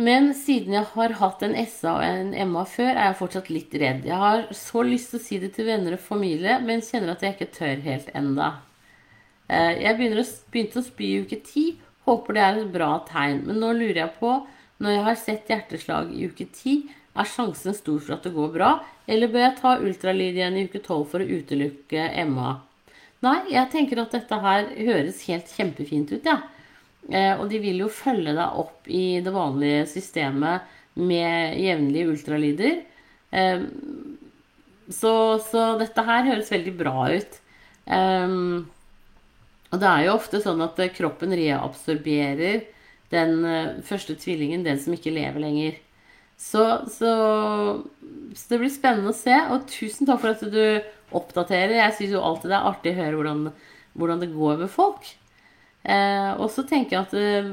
Men 0.00 0.30
siden 0.34 0.74
jeg 0.74 0.88
har 0.94 1.14
hatt 1.20 1.42
en 1.44 1.54
SA 1.68 1.92
og 1.98 2.04
en 2.06 2.32
MA 2.50 2.64
før, 2.66 2.90
er 2.94 3.10
jeg 3.10 3.18
fortsatt 3.18 3.50
litt 3.52 3.74
redd. 3.82 4.06
Jeg 4.08 4.16
har 4.18 4.46
så 4.56 4.82
lyst 4.86 5.12
til 5.12 5.20
å 5.20 5.24
si 5.26 5.38
det 5.42 5.52
til 5.54 5.68
venner 5.68 5.94
og 5.94 6.02
familie, 6.02 6.56
men 6.64 6.82
kjenner 6.82 7.14
at 7.14 7.22
jeg 7.26 7.36
ikke 7.36 7.50
tør 7.58 7.84
helt 7.84 8.08
enda. 8.16 8.48
Eh, 9.50 9.82
jeg 9.84 9.98
begynte 10.00 10.80
å 10.80 10.86
spy 10.86 11.10
i 11.10 11.20
uke 11.26 11.38
10. 11.42 11.76
Håper 12.08 12.38
det 12.38 12.46
er 12.46 12.62
et 12.62 12.72
bra 12.72 12.94
tegn. 13.10 13.44
Men 13.46 13.60
nå 13.60 13.74
lurer 13.76 14.00
jeg 14.06 14.16
på, 14.16 14.32
når 14.80 14.96
jeg 14.96 15.04
har 15.10 15.20
sett 15.20 15.52
hjerteslag 15.52 16.14
i 16.16 16.30
uke 16.30 16.48
10, 16.48 16.96
er 17.20 17.28
sjansen 17.28 17.76
stor 17.76 18.00
for 18.00 18.16
at 18.16 18.24
det 18.24 18.32
går 18.32 18.50
bra, 18.56 18.72
eller 19.10 19.30
bør 19.30 19.44
jeg 19.44 19.58
ta 19.60 19.76
ultralyd 19.82 20.38
igjen 20.38 20.56
i 20.56 20.64
uke 20.70 20.80
12 20.80 21.06
for 21.12 21.20
å 21.20 21.28
utelukke 21.28 22.08
MA? 22.30 22.56
Nei, 23.24 23.40
jeg 23.52 23.68
tenker 23.72 24.00
at 24.00 24.14
dette 24.16 24.38
her 24.40 24.70
høres 24.78 25.20
helt 25.28 25.50
kjempefint 25.52 26.12
ut, 26.14 26.24
ja. 26.24 26.38
Eh, 27.10 27.34
og 27.36 27.48
de 27.50 27.58
vil 27.60 27.82
jo 27.82 27.90
følge 27.92 28.32
deg 28.36 28.60
opp 28.62 28.88
i 28.88 29.20
det 29.24 29.32
vanlige 29.34 29.86
systemet 29.90 30.68
med 31.00 31.58
jevnlige 31.60 32.14
ultralyder. 32.14 32.78
Eh, 33.36 33.64
så, 34.90 35.14
så, 35.44 35.64
dette 35.80 36.04
her 36.06 36.28
høres 36.30 36.52
veldig 36.52 36.74
bra 36.78 37.10
ut. 37.12 37.38
Eh, 37.90 38.36
og 39.70 39.78
det 39.82 39.90
er 39.90 40.06
jo 40.06 40.16
ofte 40.16 40.40
sånn 40.42 40.64
at 40.64 40.80
kroppen 40.96 41.36
reabsorberer 41.36 42.64
den 43.10 43.82
første 43.86 44.14
tvillingen, 44.18 44.64
den 44.66 44.78
som 44.82 44.94
ikke 44.94 45.12
lever 45.14 45.42
lenger. 45.42 45.78
Så, 46.40 46.62
så, 46.88 47.10
så, 48.32 48.44
det 48.48 48.58
blir 48.62 48.72
spennende 48.72 49.12
å 49.12 49.16
se. 49.16 49.34
Og 49.52 49.66
tusen 49.70 50.08
takk 50.08 50.22
for 50.22 50.32
at 50.32 50.42
du 50.46 50.62
oppdaterer. 51.16 51.78
Jeg 51.78 51.96
syns 51.96 52.14
jo 52.16 52.24
alltid 52.24 52.52
det 52.52 52.58
er 52.58 52.68
artig 52.70 52.92
å 52.94 53.00
høre 53.00 53.18
hvordan, 53.18 53.42
hvordan 53.98 54.22
det 54.22 54.30
går 54.34 54.60
med 54.62 54.72
folk. 54.72 55.08
Eh, 55.82 56.30
og 56.36 56.50
så 56.52 56.66
tenker 56.68 56.96
jeg 56.96 57.06
at 57.06 57.14
eh, 57.16 57.50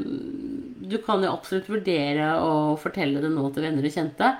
du 0.88 0.98
kan 1.06 1.24
jo 1.24 1.32
absolutt 1.32 1.70
vurdere 1.72 2.34
å 2.44 2.76
fortelle 2.80 3.24
det 3.24 3.32
nå 3.32 3.48
til 3.56 3.68
venner 3.68 3.88
og 3.88 3.96
kjente. 3.96 4.34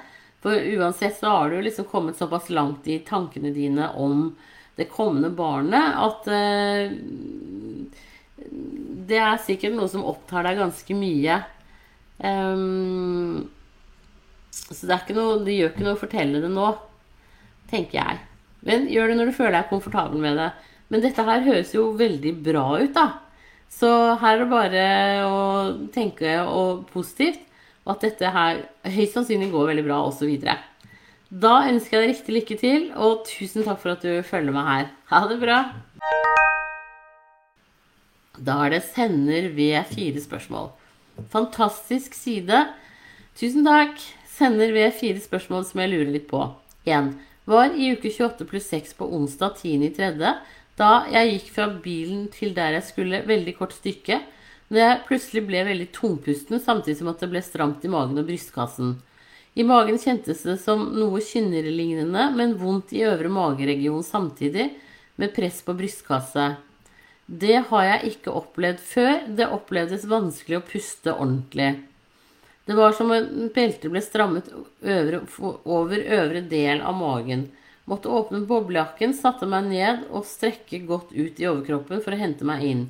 For 0.44 0.54
uansett 0.78 1.18
så 1.18 1.34
har 1.34 1.52
du 1.52 1.62
liksom 1.64 1.88
kommet 1.90 2.20
såpass 2.20 2.52
langt 2.54 2.88
i 2.88 3.00
tankene 3.08 3.54
dine 3.56 3.90
om 3.98 4.30
det 4.78 4.92
kommende 4.92 5.32
barnet 5.34 5.96
at 5.98 6.28
eh, 6.30 6.92
det 9.08 9.20
er 9.24 9.40
sikkert 9.42 9.76
noe 9.78 9.90
som 9.90 10.06
opptar 10.06 10.46
deg 10.46 10.60
ganske 10.60 10.98
mye. 10.98 11.40
Um, 12.18 13.48
så 14.52 14.88
det, 14.90 14.98
noe, 15.16 15.40
det, 15.46 15.56
gjør 15.56 15.72
ikke 15.72 15.86
noe 15.86 15.96
å 15.96 16.02
fortelle 16.02 16.42
det 16.44 16.52
nå, 16.52 16.72
tenker 17.72 18.00
jeg. 18.00 18.22
Men 18.68 18.90
gjør 18.92 19.12
det 19.12 19.18
når 19.20 19.30
du 19.30 19.38
føler 19.38 19.58
deg 19.58 19.72
komfortabel 19.72 20.22
med 20.24 20.38
det. 20.40 20.52
Men 20.92 21.04
dette 21.04 21.24
her 21.28 21.44
høres 21.46 21.74
jo 21.76 21.90
veldig 22.00 22.34
bra 22.46 22.66
ut, 22.82 22.94
da. 22.96 23.08
Så 23.72 23.90
her 24.22 24.38
er 24.38 24.44
det 24.44 24.52
bare 24.52 24.86
å 25.28 25.42
tenke 25.94 26.38
og 26.48 26.86
positivt, 26.94 27.42
og 27.86 27.96
at 27.96 28.06
dette 28.08 28.32
her 28.32 28.62
høyst 28.88 29.16
sannsynlig 29.16 29.52
går 29.54 29.72
veldig 29.72 29.86
bra, 29.88 30.00
osv. 30.08 30.32
Da 31.28 31.54
ønsker 31.68 31.98
jeg 31.98 32.04
deg 32.04 32.14
riktig 32.14 32.36
lykke 32.38 32.58
til, 32.62 32.88
og 32.96 33.26
tusen 33.28 33.68
takk 33.68 33.82
for 33.84 33.96
at 33.96 34.04
du 34.04 34.24
følger 34.28 34.56
meg 34.56 34.72
her. 34.72 34.90
Ha 35.12 35.24
det 35.28 35.40
bra! 35.44 35.60
Da 38.38 38.60
er 38.66 38.76
det 38.76 38.84
sender 38.86 39.50
ved 39.58 39.90
fire 39.92 40.22
spørsmål. 40.22 40.70
Fantastisk 41.34 42.14
side. 42.16 42.68
Tusen 43.38 43.66
takk. 43.66 43.98
Sender 44.38 44.72
ved 44.76 44.94
fire 45.00 45.20
spørsmål 45.20 45.66
som 45.66 45.82
jeg 45.82 45.92
lurer 45.96 46.12
litt 46.14 46.28
på. 46.30 46.44
1. 46.86 47.16
Var 47.48 47.76
i 47.80 47.94
uke 47.96 48.12
28 48.12 48.46
pluss 48.46 48.68
6 48.74 48.98
på 49.00 49.08
onsdag 49.16 49.56
10.3. 49.64 50.34
Da 50.78 50.92
jeg 51.14 51.30
gikk 51.32 51.52
fra 51.56 51.68
bilen 51.84 52.26
til 52.34 52.52
der 52.58 52.76
jeg 52.76 52.86
skulle, 52.90 53.24
veldig 53.26 53.54
kort 53.58 53.74
stykke, 53.78 54.20
når 54.68 54.82
jeg 54.84 55.04
plutselig 55.08 55.44
ble 55.48 55.62
veldig 55.70 55.88
tungpusten 55.96 56.60
samtidig 56.60 57.00
som 57.00 57.10
at 57.14 57.24
det 57.24 57.30
ble 57.32 57.42
stramt 57.46 57.86
i 57.88 57.92
magen 57.92 58.20
og 58.20 58.28
brystkassen. 58.28 58.98
I 59.58 59.64
magen 59.66 59.98
kjentes 59.98 60.44
det 60.46 60.58
som 60.62 60.84
noe 60.94 61.24
kynnere 61.24 61.72
men 62.36 62.58
vondt 62.60 62.92
i 62.94 63.06
øvre 63.08 63.32
mageregion 63.32 64.04
samtidig, 64.04 64.74
med 65.16 65.34
press 65.34 65.64
på 65.66 65.74
brystkasse. 65.74 66.58
Det 67.26 67.64
har 67.72 67.84
jeg 67.84 68.12
ikke 68.12 68.36
opplevd 68.38 68.84
før. 68.84 69.24
Det 69.40 69.48
opplevdes 69.48 70.06
vanskelig 70.06 70.60
å 70.60 70.68
puste 70.68 71.16
ordentlig. 71.16 71.72
Det 72.68 72.76
var 72.76 72.92
som 72.92 73.12
om 73.16 73.48
beltet 73.56 73.88
ble 73.92 74.02
strammet 74.04 74.50
øvre, 74.84 75.22
over 75.64 76.02
øvre 76.04 76.42
del 76.52 76.82
av 76.84 76.98
magen. 77.00 77.46
Måtte 77.88 78.12
åpne 78.12 78.42
boblejakken, 78.50 79.14
satte 79.16 79.48
meg 79.48 79.70
ned 79.70 80.02
og 80.12 80.28
strekke 80.28 80.82
godt 80.90 81.14
ut 81.16 81.40
i 81.40 81.48
overkroppen 81.48 82.04
for 82.04 82.12
å 82.12 82.20
hente 82.20 82.48
meg 82.48 82.66
inn. 82.68 82.84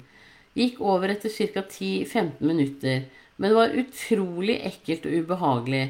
Gikk 0.58 0.82
over 0.82 1.14
etter 1.14 1.30
ca. 1.30 1.62
10-15 1.62 2.42
minutter, 2.42 3.06
men 3.38 3.54
det 3.54 3.60
var 3.60 3.78
utrolig 3.78 4.58
ekkelt 4.66 5.06
og 5.06 5.20
ubehagelig. 5.22 5.84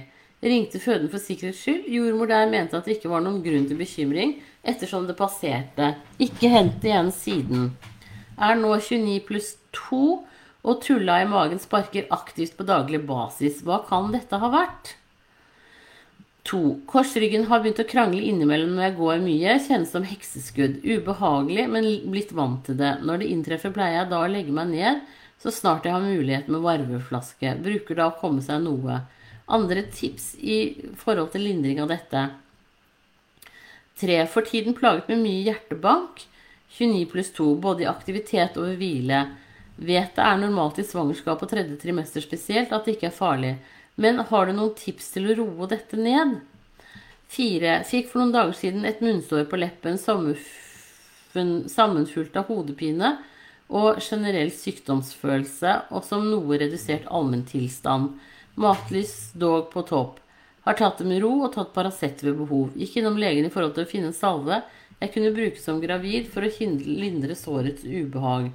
Ringte 0.44 0.84
føden 0.84 1.08
for 1.10 1.24
sikkerhets 1.24 1.64
skyld. 1.64 1.88
Jordmor 1.88 2.28
der 2.30 2.52
mente 2.52 2.76
at 2.76 2.86
det 2.86 2.98
ikke 2.98 3.14
var 3.14 3.24
noen 3.24 3.40
grunn 3.46 3.70
til 3.70 3.80
bekymring 3.80 4.36
ettersom 4.68 5.08
det 5.08 5.16
passerte. 5.18 5.94
Ikke 6.20 6.52
hent 6.52 6.84
igjen 6.84 7.14
siden. 7.16 7.72
Er 8.36 8.60
nå 8.60 8.76
29 8.76 9.24
pluss 9.32 9.56
2 9.80 10.02
og 10.68 10.82
tulla 10.84 11.22
i 11.24 11.28
magen 11.32 11.62
sparker 11.64 12.10
aktivt 12.14 12.58
på 12.58 12.68
daglig 12.68 13.02
basis. 13.08 13.64
Hva 13.64 13.82
kan 13.88 14.12
dette 14.12 14.40
ha 14.42 14.50
vært? 14.52 14.96
To. 16.48 16.78
Korsryggen 16.88 17.48
har 17.50 17.64
begynt 17.64 17.82
å 17.84 17.88
krangle 17.88 18.24
innimellom 18.24 18.76
når 18.76 18.86
jeg 18.86 18.98
går 19.00 19.24
mye. 19.24 19.56
Kjennes 19.64 19.94
som 19.96 20.06
hekseskudd. 20.08 20.82
Ubehagelig, 20.84 21.66
men 21.72 21.88
blitt 22.12 22.36
vant 22.36 22.62
til 22.68 22.78
det. 22.80 22.98
Når 23.08 23.24
det 23.24 23.32
inntreffer, 23.34 23.74
pleier 23.76 24.02
jeg 24.02 24.12
da 24.12 24.22
å 24.24 24.30
legge 24.32 24.56
meg 24.56 24.76
ned 24.76 25.08
så 25.42 25.54
snart 25.54 25.86
jeg 25.86 25.94
har 25.94 26.02
mulighet 26.02 26.50
med 26.50 26.64
varmeflaske. 26.66 27.54
Bruker 27.62 28.00
da 28.00 28.10
å 28.10 28.18
komme 28.18 28.42
seg 28.46 28.64
noe. 28.64 29.02
Andre 29.54 29.86
tips 29.94 30.34
i 30.42 30.58
forhold 30.98 31.32
til 31.34 31.46
lindring 31.46 31.82
av 31.84 31.92
dette. 31.94 32.24
Tre. 33.98 34.18
For 34.30 34.46
tiden 34.46 34.76
plaget 34.78 35.12
med 35.12 35.22
mye 35.24 35.46
hjertebank. 35.46 36.26
29 36.78 37.06
pluss 37.14 37.32
2. 37.38 37.52
Både 37.62 37.86
i 37.86 37.90
aktivitet 37.90 38.58
og 38.58 38.72
ved 38.72 38.82
hvile. 38.82 39.22
Vet 39.78 40.16
det 40.18 40.26
er 40.26 40.38
normalt 40.42 40.80
i 40.82 40.86
svangerskap 40.86 41.44
og 41.44 41.50
tredje 41.52 41.78
trimester 41.82 42.24
spesielt 42.24 42.72
at 42.74 42.86
det 42.86 42.96
ikke 42.98 43.12
er 43.12 43.18
farlig. 43.18 43.54
Men 43.98 44.20
har 44.30 44.46
du 44.46 44.54
noen 44.58 44.74
tips 44.78 45.12
til 45.14 45.30
å 45.30 45.36
roe 45.38 45.68
dette 45.70 45.98
ned? 45.98 46.40
Fire. 47.30 47.84
Fikk 47.86 48.10
for 48.10 48.22
noen 48.22 48.34
dager 48.34 48.56
siden 48.58 48.86
et 48.88 49.02
munnsår 49.04 49.46
på 49.50 49.60
leppen 49.60 49.98
sammenfulgt 51.70 52.38
av 52.40 52.48
hodepine 52.50 53.18
og 53.68 54.00
generell 54.00 54.52
sykdomsfølelse, 54.54 55.72
og 55.92 56.06
som 56.08 56.24
noe 56.32 56.58
redusert 56.62 57.10
allmenntilstand. 57.12 58.16
Matlys 58.58 59.34
dog 59.38 59.70
på 59.74 59.84
topp. 59.90 60.22
Har 60.66 60.76
tatt 60.80 60.98
det 61.02 61.08
med 61.08 61.22
ro 61.24 61.34
og 61.46 61.54
tatt 61.54 61.74
Paracet 61.76 62.24
ved 62.24 62.40
behov. 62.40 62.72
Gikk 62.80 62.98
innom 63.02 63.20
legen 63.20 63.46
i 63.46 63.52
forhold 63.54 63.76
til 63.76 63.86
å 63.86 63.92
finne 63.92 64.16
salve 64.16 64.64
jeg 64.98 65.12
kunne 65.14 65.34
bruke 65.36 65.62
som 65.62 65.82
gravid 65.82 66.26
for 66.34 66.42
å 66.42 66.70
lindre 66.82 67.36
sårets 67.38 67.84
ubehag. 67.86 68.50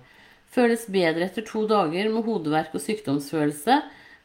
Føles 0.53 0.85
bedre 0.93 1.27
etter 1.27 1.45
to 1.49 1.65
dager 1.69 2.11
med 2.13 2.27
hodeverk 2.27 2.75
og 2.77 2.85
sykdomsfølelse 2.85 3.81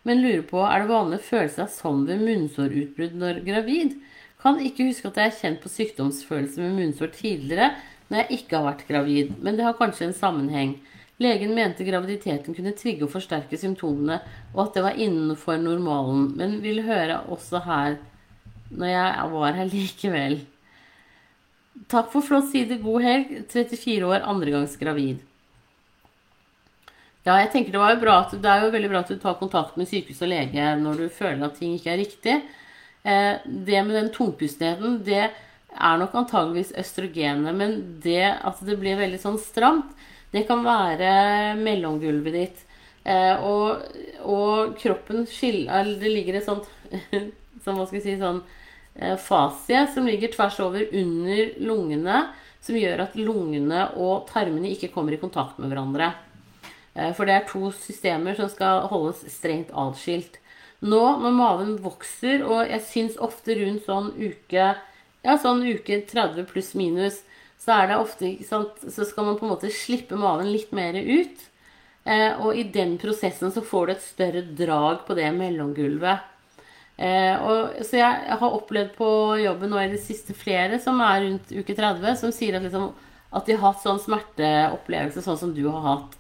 men 0.07 0.24
lurer 0.24 0.43
på 0.48 0.62
er 0.63 0.84
det 0.84 0.91
vanlig 0.91 1.19
å 1.19 1.25
føle 1.25 1.51
seg 1.51 1.72
sånn 1.74 2.05
ved 2.07 2.22
munnsårutbrudd 2.24 3.15
når 3.19 3.41
gravid. 3.48 3.98
Kan 4.39 4.62
ikke 4.63 4.88
huske 4.88 5.10
at 5.10 5.19
jeg 5.19 5.31
er 5.31 5.39
kjent 5.41 5.63
på 5.63 5.72
sykdomsfølelse 5.74 6.63
med 6.63 6.77
munnsår 6.77 7.12
tidligere 7.15 7.74
når 8.07 8.22
jeg 8.22 8.38
ikke 8.38 8.55
har 8.55 8.67
vært 8.69 8.86
gravid, 8.88 9.34
men 9.43 9.57
det 9.57 9.65
har 9.67 9.75
kanskje 9.75 10.07
en 10.07 10.15
sammenheng. 10.15 10.77
Legen 11.19 11.51
mente 11.57 11.84
graviditeten 11.84 12.55
kunne 12.55 12.75
trigge 12.77 13.03
og 13.03 13.12
forsterke 13.12 13.60
symptomene, 13.60 14.22
og 14.53 14.67
at 14.67 14.77
det 14.77 14.86
var 14.86 15.01
innenfor 15.01 15.60
normalen, 15.60 16.29
men 16.39 16.60
ville 16.63 16.86
høre 16.88 17.24
også 17.27 17.65
her 17.65 17.98
når 18.69 18.93
jeg 18.93 19.31
var 19.34 19.57
her 19.60 19.72
likevel. 19.75 20.38
Takk 21.91 22.13
for 22.13 22.24
flott 22.24 22.48
side. 22.53 22.79
God 22.84 23.03
helg. 23.03 23.34
34 23.51 24.07
år, 24.07 24.24
andregangs 24.24 24.79
gravid. 24.79 25.19
Ja, 27.27 27.41
jeg 27.41 27.50
tenker 27.51 27.74
det, 27.74 27.79
var 27.81 27.91
jo 27.91 28.03
bra 28.05 28.13
at, 28.22 28.34
det 28.39 28.48
er 28.48 28.62
jo 28.63 28.72
veldig 28.72 28.89
bra 28.93 29.00
at 29.03 29.10
du 29.12 29.17
tar 29.19 29.36
kontakt 29.36 29.75
med 29.75 29.89
sykehus 29.89 30.22
og 30.24 30.29
lege 30.31 30.67
når 30.79 31.01
du 31.01 31.07
føler 31.12 31.43
at 31.43 31.57
ting 31.60 31.74
ikke 31.75 31.91
er 31.91 32.00
riktig. 32.00 32.36
Eh, 33.03 33.34
det 33.43 33.81
med 33.84 33.98
den 33.98 34.13
tungpustenheten, 34.15 35.01
det 35.03 35.25
er 35.27 35.98
nok 36.00 36.15
antageligvis 36.15 36.72
østrogenet. 36.79 37.57
Men 37.60 37.74
det 38.03 38.29
at 38.31 38.62
det 38.63 38.77
blir 38.79 38.96
veldig 39.00 39.19
sånn 39.19 39.36
stramt, 39.43 39.91
det 40.31 40.46
kan 40.48 40.63
være 40.63 41.57
mellomgulvet 41.60 42.38
ditt. 42.38 42.62
Eh, 43.03 43.43
og, 43.43 43.84
og, 44.27 44.74
kroppen 44.79 45.24
skiller 45.31 45.93
Det 45.96 46.10
ligger 46.12 46.39
et 46.39 46.48
sånt 46.48 46.65
som 47.63 47.77
hva 47.79 47.86
skal 47.88 48.03
si, 48.03 48.15
sånn 48.19 48.41
eh, 48.96 49.15
fasie 49.19 49.86
som 49.93 50.07
ligger 50.07 50.31
tvers 50.31 50.62
over 50.63 50.88
under 50.96 51.53
lungene, 51.60 52.24
som 52.63 52.79
gjør 52.79 53.03
at 53.03 53.19
lungene 53.19 53.84
og 54.00 54.29
tarmene 54.31 54.72
ikke 54.72 54.93
kommer 54.96 55.15
i 55.15 55.19
kontakt 55.19 55.60
med 55.60 55.72
hverandre. 55.72 56.13
Eh, 56.98 57.13
for 57.13 57.30
det 57.30 57.38
er 57.38 57.48
to 57.50 57.70
systemer 57.77 58.38
som 58.38 58.50
skal 58.51 58.88
holdes 58.92 59.22
strengt 59.32 59.72
atskilt. 59.77 60.42
Nå 60.82 61.01
når 61.22 61.34
maven 61.34 61.74
vokser, 61.82 62.44
og 62.46 62.68
jeg 62.70 62.84
syns 62.86 63.18
ofte 63.22 63.56
rundt 63.58 63.86
sånn 63.88 64.12
uke 64.18 64.75
ja, 65.25 65.36
sånn 65.42 65.63
uke 65.66 66.01
30 66.08 66.46
pluss 66.50 66.74
minus, 66.77 67.22
så 67.60 67.75
ofte 67.98 68.38
sant, 68.46 68.80
Så 68.88 69.06
skal 69.06 69.25
man 69.25 69.38
på 69.38 69.46
en 69.46 69.51
måte 69.51 69.74
slippe 69.74 70.16
maven 70.16 70.51
litt 70.51 70.72
mer 70.72 70.94
ut. 70.94 71.42
Eh, 72.06 72.39
og 72.39 72.56
i 72.56 72.63
den 72.63 72.96
prosessen 72.98 73.51
så 73.51 73.62
får 73.62 73.88
du 73.88 73.92
et 73.92 74.06
større 74.06 74.42
drag 74.56 75.01
på 75.08 75.18
det 75.18 75.27
mellomgulvet. 75.36 76.22
Eh, 76.98 77.36
og, 77.44 77.82
så 77.84 78.00
jeg 78.00 78.38
har 78.39 78.56
opplevd 78.56 78.94
på 78.96 79.10
jobben 79.42 79.74
nå 79.74 79.82
i 79.82 79.92
det 79.92 80.00
siste 80.01 80.34
flere 80.34 80.80
som 80.82 81.01
er 81.04 81.25
rundt 81.25 81.51
uke 81.51 81.75
30, 81.75 82.16
som 82.22 82.32
sier 82.34 82.58
at, 82.58 82.63
liksom, 82.63 82.88
at 83.36 83.50
de 83.50 83.58
har 83.58 83.66
hatt 83.68 83.84
sånn 83.84 84.00
smerteopplevelse 84.06 85.25
sånn 85.25 85.42
som 85.42 85.51
du 85.58 85.66
har 85.68 85.84
hatt. 85.84 86.17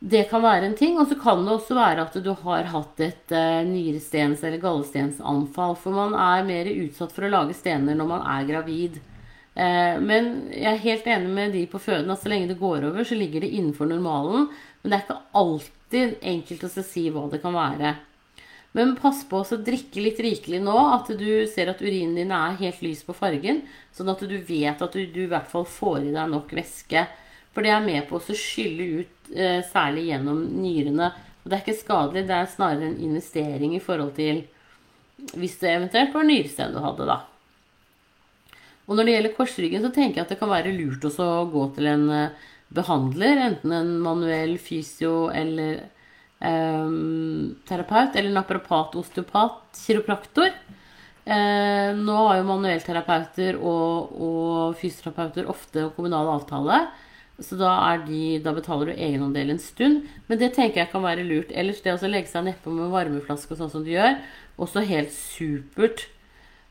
Det 0.00 0.22
kan 0.30 0.40
være 0.40 0.64
en 0.64 0.76
ting. 0.76 0.96
Og 0.98 1.10
så 1.10 1.18
kan 1.20 1.44
det 1.44 1.52
også 1.54 1.76
være 1.76 2.06
at 2.06 2.18
du 2.24 2.32
har 2.42 2.72
hatt 2.72 3.04
et 3.04 3.36
uh, 3.36 3.60
nyrestens- 3.68 4.44
eller 4.44 4.62
gallestensanfall. 4.62 5.76
For 5.76 5.94
man 5.94 6.16
er 6.16 6.48
mer 6.48 6.72
utsatt 6.72 7.12
for 7.12 7.28
å 7.28 7.32
lage 7.32 7.56
stener 7.58 7.98
når 7.98 8.08
man 8.08 8.26
er 8.34 8.48
gravid. 8.48 9.00
Uh, 9.54 10.00
men 10.00 10.48
jeg 10.54 10.70
er 10.72 10.84
helt 10.86 11.08
enig 11.10 11.32
med 11.36 11.56
de 11.56 11.66
på 11.68 11.82
føden 11.82 12.12
at 12.12 12.22
så 12.22 12.32
lenge 12.32 12.48
det 12.52 12.60
går 12.60 12.88
over, 12.88 13.04
så 13.04 13.18
ligger 13.18 13.44
det 13.44 13.52
innenfor 13.52 13.90
normalen. 13.90 14.48
Men 14.80 14.92
det 14.92 14.98
er 14.98 15.04
ikke 15.04 15.22
alltid 15.42 16.30
enkelt 16.32 16.64
å 16.64 16.88
si 16.94 17.08
hva 17.12 17.26
det 17.28 17.42
kan 17.44 17.56
være. 17.56 17.98
Men 18.72 18.94
pass 18.94 19.24
på 19.26 19.40
å 19.42 19.58
drikke 19.66 20.02
litt 20.02 20.20
rikelig 20.22 20.60
nå, 20.62 20.76
at 20.94 21.08
du 21.18 21.44
ser 21.50 21.72
at 21.72 21.80
urinen 21.82 22.14
din 22.16 22.30
er 22.34 22.58
helt 22.60 22.82
lys 22.84 23.02
på 23.02 23.16
fargen. 23.18 23.64
Sånn 23.92 24.12
at 24.12 24.22
du 24.22 24.36
vet 24.38 24.80
at 24.80 24.94
du, 24.94 25.02
du 25.10 25.24
i 25.24 25.30
hvert 25.30 25.50
fall 25.50 25.66
får 25.66 26.06
i 26.06 26.14
deg 26.14 26.30
nok 26.30 26.54
væske. 26.54 27.02
For 27.50 27.66
det 27.66 27.72
er 27.74 27.82
med 27.82 28.06
på 28.06 28.20
å 28.20 28.36
skylle 28.38 28.86
ut, 29.02 29.08
eh, 29.18 29.19
særlig 29.70 30.08
gjennom 30.08 30.40
nyrene. 30.58 31.10
Og 31.40 31.50
det 31.50 31.56
er 31.56 31.62
ikke 31.64 31.80
skadelig, 31.80 32.26
det 32.28 32.36
er 32.36 32.48
snarere 32.50 32.88
en 32.90 33.02
investering 33.06 33.76
i 33.76 33.82
forhold 33.82 34.16
til 34.16 34.42
hvis 35.36 35.58
det 35.60 35.74
eventuelt 35.74 36.14
var 36.14 36.26
nyresten 36.26 36.74
du 36.74 36.80
hadde, 36.82 37.06
da. 37.08 37.18
Og 38.88 38.96
når 38.96 39.06
det 39.06 39.14
gjelder 39.14 39.36
korsryggen, 39.36 39.84
så 39.84 39.92
tenker 39.94 40.20
jeg 40.20 40.26
at 40.26 40.32
det 40.34 40.40
kan 40.40 40.50
være 40.50 40.74
lurt 40.74 41.04
også 41.06 41.26
å 41.26 41.48
gå 41.52 41.66
til 41.76 41.86
en 41.86 42.08
eh, 42.10 42.48
behandler, 42.74 43.42
enten 43.46 43.74
en 43.74 43.92
manuell 44.02 44.56
fysio 44.62 45.28
eller 45.34 45.84
um, 46.42 47.54
terapeut, 47.68 48.16
eller 48.18 48.34
naprapat, 48.34 48.96
osteopat, 48.98 49.62
kiropraktor. 49.84 50.50
Eh, 51.22 51.90
nå 51.94 52.16
har 52.24 52.40
jo 52.40 52.48
manuellterapeuter 52.48 53.60
og, 53.60 54.10
og 54.18 54.78
fysioterapeuter 54.80 55.50
ofte 55.50 55.86
kommunal 55.94 56.32
avtale. 56.34 56.82
Så 57.40 57.56
da, 57.56 57.96
de, 58.04 58.38
da, 58.44 58.52
betaler 58.56 58.86
du 58.90 58.94
egenandel 58.94 59.50
en 59.54 59.62
stund. 59.62 60.08
Men 60.28 60.40
det 60.40 60.54
tenker 60.56 60.80
jeg 60.82 60.92
kan 60.92 61.04
være 61.04 61.24
lurt. 61.26 61.52
Ellers 61.56 61.82
det 61.84 61.94
å 61.94 62.10
legge 62.10 62.28
seg 62.30 62.44
nedpå 62.46 62.68
med 62.74 62.92
varmeflaske 62.92 63.52
og 63.54 63.58
sånn 63.62 63.72
som 63.72 63.82
du 63.86 63.92
gjør, 63.94 64.14
også 64.60 64.78
helt 64.88 65.12
supert. 65.14 66.00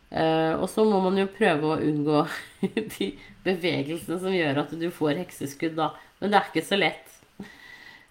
Uh, 0.09 0.53
og 0.57 0.67
så 0.71 0.81
må 0.89 0.97
man 1.03 1.17
jo 1.21 1.27
prøve 1.29 1.65
å 1.69 1.81
unngå 1.85 2.19
de 2.95 3.07
bevegelsene 3.45 4.17
som 4.21 4.33
gjør 4.33 4.55
at 4.63 4.71
du 4.77 4.88
får 4.93 5.21
hekseskudd, 5.21 5.75
da. 5.77 5.88
Men 6.21 6.29
det 6.31 6.38
er 6.39 6.47
ikke 6.49 6.65
så 6.65 6.77
lett. 6.79 7.07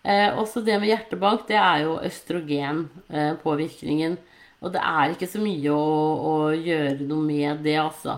Uh, 0.06 0.30
også 0.38 0.58
det 0.66 0.76
med 0.78 0.90
hjertebank, 0.92 1.40
det 1.50 1.58
er 1.58 1.78
jo 1.86 1.92
østrogenpåvirkningen. 2.06 4.12
Uh, 4.18 4.22
og 4.58 4.72
det 4.74 4.82
er 4.82 5.12
ikke 5.14 5.30
så 5.30 5.38
mye 5.42 5.70
å, 5.70 5.74
å 6.30 6.32
gjøre 6.54 7.06
noe 7.06 7.22
med 7.22 7.62
det, 7.66 7.78
altså. 7.82 8.12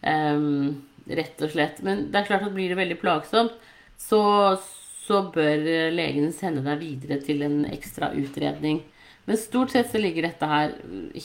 Um, 0.00 0.82
rett 1.08 1.44
og 1.44 1.52
slett. 1.52 1.82
Men 1.84 2.08
det 2.12 2.20
er 2.20 2.28
klart 2.28 2.46
at 2.46 2.54
blir 2.54 2.72
det 2.72 2.78
veldig 2.78 2.98
plagsomt, 3.00 3.54
så, 4.08 4.22
så 5.06 5.22
bør 5.34 5.62
legen 5.94 6.32
sende 6.34 6.64
deg 6.66 6.82
videre 6.82 7.20
til 7.22 7.44
en 7.46 7.62
ekstra 7.70 8.10
utredning. 8.18 8.82
Men 9.24 9.38
stort 9.38 9.70
sett 9.70 9.92
så 9.92 10.00
ligger 10.02 10.26
dette 10.26 10.48
her 10.50 10.74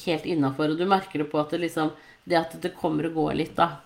helt 0.05 0.27
innafor, 0.29 0.73
og 0.73 0.79
du 0.79 0.85
merker 0.89 1.23
det 1.23 1.31
på 1.31 1.41
at 1.41 1.53
det 1.55 1.63
liksom 1.65 1.95
Det 2.27 2.37
at 2.37 2.57
det 2.61 2.75
kommer 2.75 3.07
og 3.07 3.15
går 3.15 3.35
litt, 3.39 3.53
da. 3.55 3.79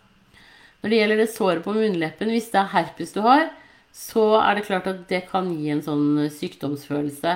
Når 0.82 0.90
det 0.90 0.98
gjelder 0.98 1.20
det 1.22 1.30
såret 1.30 1.62
på 1.62 1.76
munnleppen, 1.76 2.32
hvis 2.34 2.50
det 2.50 2.58
er 2.58 2.72
herpes 2.74 3.12
du 3.14 3.20
har, 3.22 3.52
så 3.94 4.24
er 4.40 4.58
det 4.58 4.66
klart 4.66 4.88
at 4.90 5.04
det 5.12 5.28
kan 5.30 5.52
gi 5.54 5.70
en 5.70 5.84
sånn 5.86 6.24
sykdomsfølelse. 6.34 7.36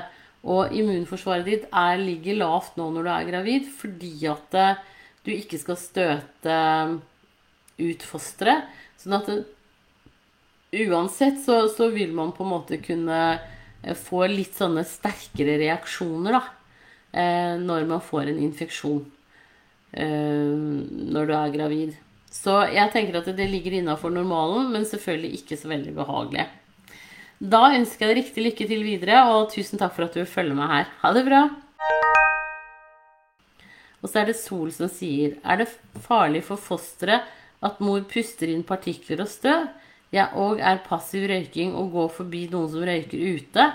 Og 0.50 0.74
immunforsvaret 0.74 1.46
ditt 1.46 1.68
er, 1.70 2.02
ligger 2.02 2.40
lavt 2.40 2.80
nå 2.80 2.90
når 2.96 3.06
du 3.06 3.12
er 3.14 3.28
gravid, 3.30 3.68
fordi 3.70 4.14
at 4.32 4.58
eh, 4.58 4.82
du 5.26 5.32
ikke 5.36 5.60
skal 5.62 5.78
støte 5.78 6.58
ut 7.78 8.06
fosteret. 8.10 8.66
Sånn 9.02 9.18
at 9.20 9.30
det, 9.30 9.40
uansett 10.84 11.40
så, 11.44 11.66
så, 11.72 11.90
vil 11.94 12.14
man 12.16 12.34
på 12.36 12.46
en 12.46 12.52
måte 12.52 12.80
kunne 12.84 13.20
eh, 13.36 13.96
få 13.98 14.26
litt 14.32 14.58
sånne 14.58 14.84
sterkere 14.88 15.58
reaksjoner, 15.62 16.38
da 16.38 16.44
eh, 17.16 17.56
når 17.62 17.88
man 17.90 18.04
får 18.04 18.32
en 18.32 18.42
infeksjon 18.48 19.04
eh, 19.92 20.56
når 21.16 21.30
du 21.30 21.34
er 21.38 21.56
gravid. 21.56 21.96
Så 22.36 22.58
jeg 22.74 22.92
tenker 22.92 23.22
at 23.22 23.30
det 23.38 23.48
ligger 23.48 23.78
innafor 23.80 24.12
normalen, 24.12 24.68
men 24.74 24.88
selvfølgelig 24.88 25.40
ikke 25.40 25.60
så 25.60 25.72
veldig 25.72 25.94
behagelig. 25.96 26.48
Da 27.40 27.62
ønsker 27.76 28.06
jeg 28.06 28.12
deg 28.12 28.20
riktig 28.22 28.44
lykke 28.44 28.68
til 28.68 28.84
videre, 28.84 29.22
og 29.32 29.52
tusen 29.54 29.80
takk 29.80 29.96
for 29.96 30.08
at 30.08 30.16
du 30.16 30.24
følger 30.28 30.58
meg 30.58 30.72
her. 30.72 30.92
Ha 31.04 31.14
det 31.16 31.24
bra! 31.28 31.46
Og 34.04 34.12
så 34.12 34.22
er 34.22 34.30
det 34.30 34.36
Sol 34.38 34.70
som 34.70 34.90
sier 34.92 35.40
Er 35.42 35.64
det 35.64 35.72
farlig 36.06 36.44
for 36.46 36.62
fosteret 36.62 37.26
at 37.66 37.80
mor 37.82 38.04
puster 38.06 38.52
inn 38.52 38.62
partikler 38.68 39.24
og 39.24 39.32
støv? 39.32 39.66
Jeg 40.16 40.32
òg 40.40 40.62
er 40.64 40.84
passiv 40.86 41.26
røyking 41.28 41.74
og 41.76 41.92
går 41.96 42.14
forbi 42.22 42.46
noen 42.52 42.70
som 42.72 42.86
røyker 42.88 43.20
ute. 43.36 43.66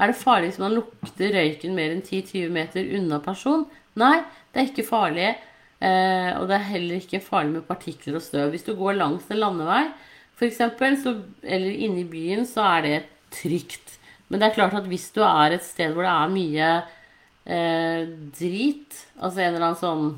Er 0.00 0.08
det 0.08 0.16
farlig 0.16 0.52
hvis 0.52 0.62
man 0.62 0.76
lukter 0.78 1.34
røyken 1.34 1.76
mer 1.76 1.92
enn 1.92 2.00
10-20 2.00 2.52
meter 2.54 2.92
unna 2.96 3.18
person? 3.24 3.66
Nei, 4.00 4.16
det 4.50 4.62
er 4.62 4.70
ikke 4.70 4.86
farlig. 4.88 5.34
Eh, 5.80 6.30
og 6.38 6.46
det 6.48 6.56
er 6.56 6.70
heller 6.70 7.00
ikke 7.00 7.22
farlig 7.24 7.58
med 7.58 7.68
partikler 7.68 8.16
og 8.16 8.24
støv. 8.24 8.54
Hvis 8.54 8.64
du 8.64 8.72
går 8.78 8.96
langs 8.96 9.28
en 9.28 9.42
landevei, 9.42 9.84
f.eks., 10.36 10.62
eller 10.64 11.68
inne 11.84 12.02
i 12.02 12.08
byen, 12.08 12.46
så 12.48 12.64
er 12.78 12.86
det 12.86 12.96
trygt. 13.36 13.98
Men 14.28 14.40
det 14.40 14.48
er 14.48 14.56
klart 14.56 14.78
at 14.78 14.88
hvis 14.88 15.10
du 15.12 15.20
er 15.26 15.56
et 15.56 15.66
sted 15.66 15.92
hvor 15.92 16.06
det 16.06 16.14
er 16.14 16.32
mye 16.32 16.72
eh, 17.44 18.08
drit, 18.38 19.00
altså 19.20 19.42
en 19.42 19.52
eller 19.52 19.68
annen 19.68 19.80
sånn 19.84 20.10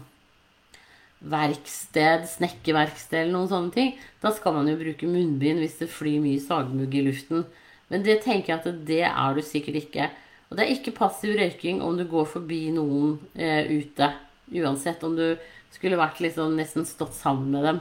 verksted, 1.22 2.26
snekkerverksted 2.26 3.20
eller 3.20 3.36
noen 3.36 3.50
sånne 3.50 3.74
ting, 3.74 3.92
da 4.22 4.32
skal 4.34 4.56
man 4.56 4.70
jo 4.70 4.78
bruke 4.80 5.08
munnbind 5.08 5.62
hvis 5.62 5.78
det 5.82 5.90
flyr 5.92 6.22
mye 6.24 6.42
sagmugg 6.42 6.94
i 6.98 7.04
luften. 7.06 7.46
Men 7.92 8.04
det 8.06 8.22
tenker 8.24 8.54
jeg 8.54 8.60
at 8.60 8.84
det 8.88 9.02
er 9.06 9.36
du 9.36 9.42
sikkert 9.46 9.78
ikke. 9.84 10.10
Og 10.50 10.58
det 10.58 10.64
er 10.64 10.74
ikke 10.74 10.96
passiv 10.96 11.36
røyking 11.38 11.82
om 11.84 11.96
du 11.96 12.04
går 12.08 12.26
forbi 12.28 12.66
noen 12.74 13.18
eh, 13.36 13.68
ute. 13.70 14.10
Uansett 14.52 15.04
om 15.06 15.14
du 15.16 15.26
skulle 15.72 16.00
vært 16.00 16.20
liksom 16.20 16.56
nesten 16.58 16.84
stått 16.88 17.14
sammen 17.16 17.52
med 17.54 17.68
dem, 17.68 17.80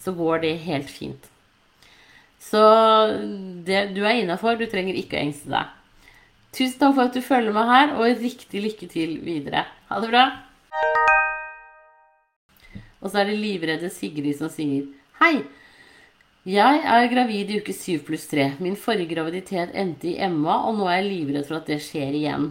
så 0.00 0.12
går 0.16 0.42
det 0.44 0.54
helt 0.66 0.90
fint. 0.92 1.30
Så 2.40 2.60
det, 3.64 3.90
du 3.96 4.02
er 4.04 4.22
innafor. 4.22 4.56
Du 4.56 4.66
trenger 4.68 4.96
ikke 4.96 5.18
å 5.18 5.24
engste 5.24 5.52
deg. 5.52 5.76
Tusen 6.56 6.78
takk 6.80 6.96
for 6.96 7.06
at 7.06 7.16
du 7.16 7.22
følger 7.22 7.54
med 7.54 7.70
her, 7.70 7.96
og 7.96 8.24
riktig 8.24 8.64
lykke 8.64 8.90
til 8.90 9.18
videre. 9.24 9.68
Ha 9.92 10.00
det 10.02 10.12
bra. 10.12 10.24
Og 13.00 13.10
så 13.10 13.22
er 13.22 13.30
det 13.30 13.40
livredde 13.40 13.90
Sigrid 13.92 14.36
som 14.38 14.52
sier 14.52 14.88
Hei, 15.20 15.42
jeg 16.48 16.80
er 16.88 17.10
gravid 17.12 17.50
i 17.52 17.58
uke 17.60 17.74
7 17.76 18.00
pluss 18.06 18.22
3. 18.30 18.54
Min 18.64 18.76
forrige 18.80 19.12
graviditet 19.12 19.74
endte 19.76 20.08
i 20.08 20.28
MA, 20.32 20.54
og 20.70 20.78
nå 20.78 20.86
er 20.88 21.02
jeg 21.02 21.10
livredd 21.10 21.44
for 21.44 21.58
at 21.58 21.68
det 21.68 21.76
skjer 21.84 22.16
igjen. 22.16 22.46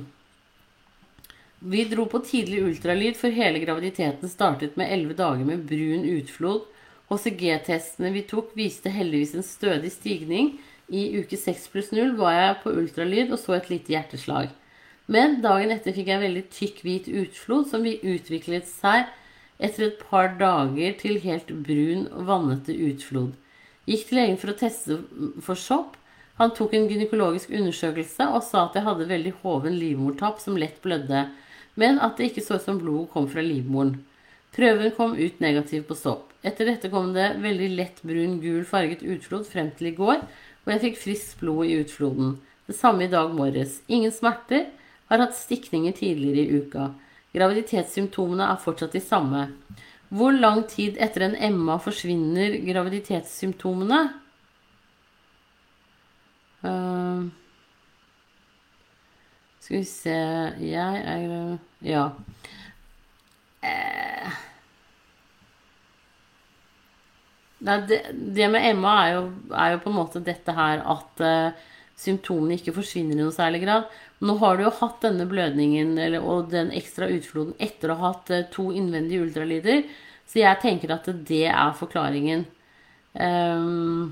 Vi 1.60 1.88
dro 1.90 2.06
på 2.08 2.22
tidlig 2.22 2.62
ultralyd, 2.68 3.18
for 3.18 3.34
hele 3.34 3.60
graviditeten 3.64 4.30
startet 4.30 4.78
med 4.78 4.94
11 4.94 5.18
dager 5.18 5.48
med 5.48 5.66
brun 5.68 6.06
utflod. 6.06 6.68
HCG-testene 7.10 8.14
vi 8.14 8.24
tok, 8.30 8.54
viste 8.54 8.94
heldigvis 8.94 9.34
en 9.36 9.48
stødig 9.48 9.92
stigning. 9.92 10.54
I 10.94 11.08
uke 11.20 11.38
6 11.38 11.66
pluss 11.74 11.90
0 11.90 12.14
var 12.22 12.38
jeg 12.38 12.60
på 12.62 12.78
ultralyd 12.84 13.34
og 13.34 13.42
så 13.42 13.58
et 13.58 13.74
lite 13.74 13.96
hjerteslag. 13.96 14.54
Men 15.10 15.40
dagen 15.42 15.74
etter 15.74 15.98
fikk 15.98 16.14
jeg 16.14 16.22
veldig 16.22 16.46
tykk, 16.54 16.84
hvit 16.86 17.10
utflod 17.10 17.66
som 17.74 17.90
utviklet 17.90 18.70
seg 18.70 19.10
etter 19.60 19.86
et 19.90 20.02
par 20.10 20.34
dager 20.40 20.96
til 21.02 21.20
helt 21.24 21.52
brun, 21.66 22.08
vannete 22.28 22.76
utflod. 22.90 23.34
Gikk 23.90 24.06
til 24.08 24.20
legen 24.20 24.38
for 24.40 24.54
å 24.54 24.58
teste 24.60 25.00
for 25.44 25.60
sopp. 25.60 25.96
Han 26.40 26.54
tok 26.56 26.76
en 26.78 26.88
gynekologisk 26.88 27.52
undersøkelse 27.52 28.30
og 28.32 28.44
sa 28.48 28.68
at 28.68 28.78
jeg 28.78 28.86
hadde 28.86 29.10
veldig 29.10 29.34
hoven 29.42 29.76
livmortapp 29.76 30.40
som 30.40 30.60
lett 30.60 30.80
blødde, 30.84 31.26
men 31.80 32.00
at 32.00 32.16
det 32.18 32.30
ikke 32.30 32.46
så 32.46 32.60
ut 32.60 32.68
som 32.68 32.80
blodet 32.80 33.12
kom 33.14 33.28
fra 33.32 33.44
livmoren. 33.44 33.98
Prøven 34.56 34.94
kom 34.96 35.18
ut 35.20 35.42
negativ 35.44 35.84
på 35.90 35.98
sopp. 35.98 36.32
Etter 36.42 36.70
dette 36.70 36.90
kom 36.92 37.12
det 37.14 37.34
veldig 37.44 37.70
lett 37.76 38.00
brun-gul 38.08 38.64
farget 38.68 39.04
utflod 39.04 39.46
frem 39.50 39.74
til 39.76 39.92
i 39.92 39.98
går, 39.98 40.24
og 40.64 40.72
jeg 40.74 40.84
fikk 40.86 41.02
friskt 41.04 41.40
blod 41.42 41.68
i 41.68 41.78
utfloden. 41.84 42.38
Det 42.70 42.78
samme 42.78 43.06
i 43.06 43.12
dag 43.12 43.32
morges. 43.36 43.82
Ingen 43.88 44.14
smerter. 44.14 44.68
Har 45.10 45.24
hatt 45.24 45.34
stikninger 45.34 45.96
tidligere 45.98 46.44
i 46.44 46.60
uka. 46.62 46.92
Graviditetssymptomene 47.36 48.48
er 48.50 48.62
fortsatt 48.64 48.96
de 48.96 49.02
samme. 49.04 49.46
Hvor 50.10 50.34
lang 50.34 50.64
tid 50.70 50.98
etter 50.98 51.28
en 51.28 51.38
MA 51.60 51.78
forsvinner 51.82 52.56
graviditetssymptomene? 52.66 54.00
Uh, 56.60 57.30
skal 59.62 59.78
vi 59.78 59.86
se 59.88 60.16
Jeg 60.60 61.04
er 61.06 61.58
Ja. 61.86 62.10
Uh, 63.64 64.34
det, 67.60 68.02
det, 68.36 68.50
med 68.50 68.76
MA 68.76 68.96
er 69.06 69.14
jo, 69.14 69.24
er 69.54 69.72
jo, 69.76 69.82
på 69.84 69.92
en 69.92 70.00
måte 70.00 70.24
dette 70.24 70.56
her 70.56 70.82
at 70.82 71.24
uh, 71.24 71.70
symptomene 72.00 72.56
ikke 72.58 72.74
forsvinner 72.74 73.18
i 73.18 73.22
noe 73.22 73.36
særlig 73.36 73.62
grad. 73.66 73.90
Nå 74.20 74.36
har 74.42 74.58
du 74.58 74.66
jo 74.66 74.76
hatt 74.82 75.04
denne 75.06 75.26
blødningen 75.30 75.94
eller, 75.98 76.24
og 76.24 76.50
den 76.52 76.74
ekstra 76.76 77.08
utfloden 77.08 77.56
etter 77.62 77.94
å 77.94 78.00
ha 78.02 78.14
hatt 78.14 78.32
eh, 78.36 78.48
to 78.52 78.68
innvendige 78.76 79.24
ultralyder, 79.24 79.86
så 80.28 80.42
jeg 80.42 80.62
tenker 80.62 80.92
at 80.94 81.08
det 81.28 81.46
er 81.48 81.78
forklaringen. 81.80 82.44
Um, 83.14 84.12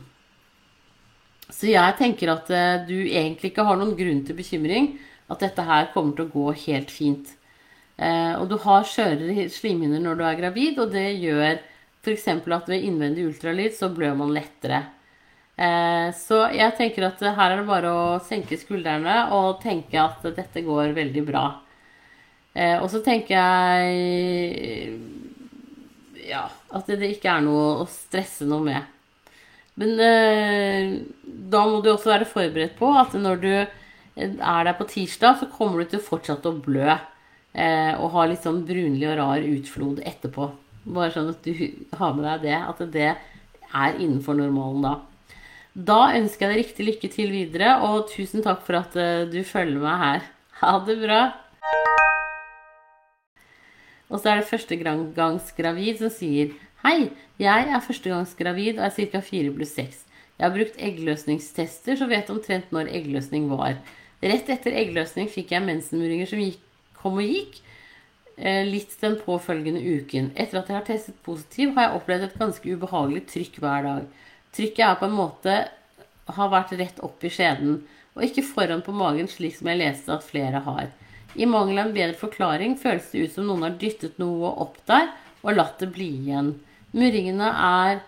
så 1.52 1.70
jeg 1.70 1.98
tenker 2.00 2.32
at 2.34 2.50
eh, 2.56 2.86
du 2.88 2.96
egentlig 3.06 3.52
ikke 3.52 3.68
har 3.68 3.78
noen 3.80 3.96
grunn 4.00 4.24
til 4.26 4.40
bekymring. 4.40 4.96
At 5.28 5.44
dette 5.44 5.64
her 5.68 5.90
kommer 5.92 6.16
til 6.16 6.28
å 6.28 6.32
gå 6.32 6.52
helt 6.64 6.92
fint. 6.94 7.34
Uh, 7.98 8.40
og 8.40 8.48
du 8.52 8.56
har 8.64 8.86
skjørere 8.88 9.50
slimhinner 9.52 10.00
når 10.00 10.20
du 10.20 10.24
er 10.24 10.40
gravid, 10.40 10.80
og 10.80 10.94
det 10.94 11.08
gjør 11.20 11.58
f.eks. 12.06 12.28
at 12.32 12.70
ved 12.72 12.86
innvendig 12.86 13.26
ultralyd 13.28 13.76
så 13.76 13.90
blør 13.92 14.16
man 14.22 14.32
lettere. 14.36 14.86
Eh, 15.58 16.10
så 16.14 16.44
jeg 16.54 16.76
tenker 16.78 17.08
at 17.08 17.22
her 17.26 17.50
er 17.50 17.58
det 17.58 17.66
bare 17.66 17.90
å 17.90 18.20
senke 18.22 18.60
skuldrene 18.62 19.24
og 19.34 19.58
tenke 19.64 19.98
at 19.98 20.22
dette 20.38 20.62
går 20.66 20.94
veldig 20.98 21.24
bra. 21.26 21.46
Eh, 22.54 22.78
og 22.78 22.90
så 22.94 23.02
tenker 23.06 23.34
jeg 23.34 25.00
ja, 26.28 26.44
at 26.78 26.92
det 26.92 27.10
ikke 27.16 27.34
er 27.34 27.42
noe 27.48 27.82
å 27.82 27.90
stresse 27.90 28.46
noe 28.46 28.62
med. 28.68 28.94
Men 29.82 29.98
eh, 30.02 30.94
da 31.26 31.66
må 31.66 31.82
du 31.82 31.92
også 31.94 32.14
være 32.14 32.30
forberedt 32.30 32.78
på 32.78 32.94
at 33.02 33.18
når 33.18 33.42
du 33.42 33.52
er 33.58 34.64
der 34.66 34.74
på 34.78 34.90
tirsdag, 34.90 35.42
så 35.42 35.50
kommer 35.54 35.82
du 35.82 35.94
til 35.94 36.02
fortsatt 36.06 36.46
å 36.50 36.58
blø. 36.58 36.98
og 37.58 38.12
ha 38.14 38.24
litt 38.30 38.44
sånn 38.46 38.66
brunlig 38.66 39.08
og 39.10 39.18
rar 39.18 39.42
utflod 39.42 40.02
etterpå. 40.06 40.50
Bare 40.86 41.12
sånn 41.14 41.30
at 41.34 41.46
du 41.46 41.54
har 41.98 42.14
med 42.18 42.26
deg 42.26 42.42
det. 42.46 42.58
At 42.58 42.82
det 42.94 43.12
er 43.14 44.02
innenfor 44.02 44.38
normalen 44.38 44.82
da. 44.86 44.96
Da 45.78 46.08
ønsker 46.18 46.48
jeg 46.48 46.50
deg 46.50 46.58
riktig 46.64 46.86
lykke 46.88 47.08
til 47.14 47.28
videre, 47.30 47.76
og 47.86 48.08
tusen 48.10 48.42
takk 48.42 48.64
for 48.66 48.80
at 48.80 48.96
eh, 48.98 49.28
du 49.30 49.44
følger 49.46 49.84
meg 49.84 50.02
her. 50.02 50.26
Ha 50.58 50.72
det 50.88 50.96
bra. 50.98 51.20
Og 54.10 54.18
så 54.18 54.32
er 54.32 54.40
det 54.40 54.48
førstegangsgravid 54.50 56.00
som 56.02 56.10
sier 56.10 56.56
Hei, 56.82 57.12
jeg 57.38 57.70
er 57.70 57.84
førstegangsgravid 57.86 58.80
og 58.80 58.88
er 58.88 58.96
ca. 59.14 59.22
4 59.22 59.54
pluss 59.54 59.76
6. 59.78 60.02
Jeg 60.40 60.46
har 60.48 60.56
brukt 60.56 60.82
eggløsningstester, 60.82 62.00
så 62.00 62.10
vet 62.10 62.34
omtrent 62.34 62.74
når 62.74 62.90
eggløsning 62.98 63.46
var. 63.52 63.78
Rett 64.24 64.50
etter 64.50 64.74
eggløsning 64.82 65.30
fikk 65.30 65.54
jeg 65.54 65.66
mensenmuringer 65.68 66.32
som 66.32 66.42
gikk, 66.42 66.64
kom 66.98 67.22
og 67.22 67.30
gikk, 67.30 67.60
eh, 68.40 68.64
litt 68.66 68.98
den 69.04 69.20
påfølgende 69.22 69.84
uken. 69.86 70.34
Etter 70.34 70.64
at 70.64 70.74
jeg 70.74 70.80
har 70.80 70.90
testet 70.90 71.22
positiv, 71.22 71.76
har 71.78 71.92
jeg 71.92 72.00
opplevd 72.02 72.32
et 72.32 72.40
ganske 72.42 72.74
ubehagelig 72.74 73.28
trykk 73.30 73.62
hver 73.62 73.92
dag. 73.92 74.10
Trykket 74.58 74.86
er 74.88 74.96
på 74.98 75.06
en 75.06 75.18
måte 75.18 75.58
har 76.38 76.50
vært 76.52 76.74
rett 76.80 77.00
opp 77.06 77.24
i 77.24 77.30
skjeden, 77.32 77.84
og 78.18 78.24
ikke 78.26 78.46
foran 78.48 78.82
på 78.82 78.96
magen, 78.96 79.30
slik 79.30 79.54
som 79.60 79.70
jeg 79.70 79.80
leste 79.84 80.14
at 80.16 80.26
flere 80.26 80.64
har. 80.66 80.90
I 81.38 81.46
mangel 81.46 81.78
av 81.78 81.90
en 81.90 81.94
bedre 81.94 82.18
forklaring 82.18 82.74
føles 82.82 83.12
det 83.12 83.28
ut 83.28 83.36
som 83.36 83.46
noen 83.46 83.68
har 83.68 83.76
dyttet 83.78 84.18
noe 84.18 84.50
opp 84.66 84.80
der 84.90 85.12
og 85.44 85.54
latt 85.54 85.78
det 85.84 85.92
bli 85.94 86.08
igjen. 86.24 86.56
Murringene 86.98 87.52
er 87.68 88.00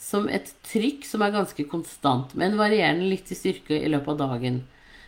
som 0.00 0.28
et 0.28 0.50
trykk 0.68 1.06
som 1.08 1.24
er 1.24 1.32
ganske 1.32 1.64
konstant, 1.70 2.34
men 2.36 2.58
varierende 2.60 3.08
litt 3.08 3.32
i 3.32 3.38
styrke 3.38 3.78
i 3.78 3.88
løpet 3.88 4.12
av 4.12 4.34
dagen. 4.34 4.60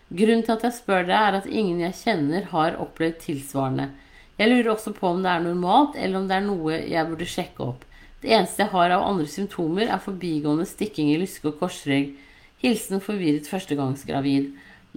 Grunnen 0.09 0.47
til 0.47 0.55
at 0.55 0.65
jeg 0.65 0.79
spør 0.79 1.05
deg, 1.05 1.19
er 1.19 1.39
at 1.43 1.51
ingen 1.51 1.83
jeg 1.83 1.99
kjenner 2.01 2.49
har 2.55 2.79
opplevd 2.81 3.19
tilsvarende. 3.27 3.91
Jeg 4.39 4.53
lurer 4.53 4.73
også 4.73 4.95
på 4.97 5.11
om 5.11 5.21
det 5.25 5.33
er 5.33 5.45
normalt, 5.45 5.97
eller 6.01 6.23
om 6.23 6.31
det 6.31 6.39
er 6.39 6.47
noe 6.47 6.79
jeg 6.79 7.11
burde 7.11 7.29
sjekke 7.29 7.67
opp. 7.67 7.85
Det 8.27 8.35
eneste 8.35 8.65
jeg 8.65 8.73
har 8.73 8.91
av 8.91 9.05
andre 9.07 9.29
symptomer, 9.31 9.87
er 9.87 10.03
forbigående 10.03 10.65
stikking 10.67 11.13
i 11.13 11.19
lyske 11.21 11.47
og 11.47 11.61
korsrygg. 11.61 12.17
Hilsen 12.59 12.99
forvirret 12.99 13.47
førstegangsgravid. 13.47 14.49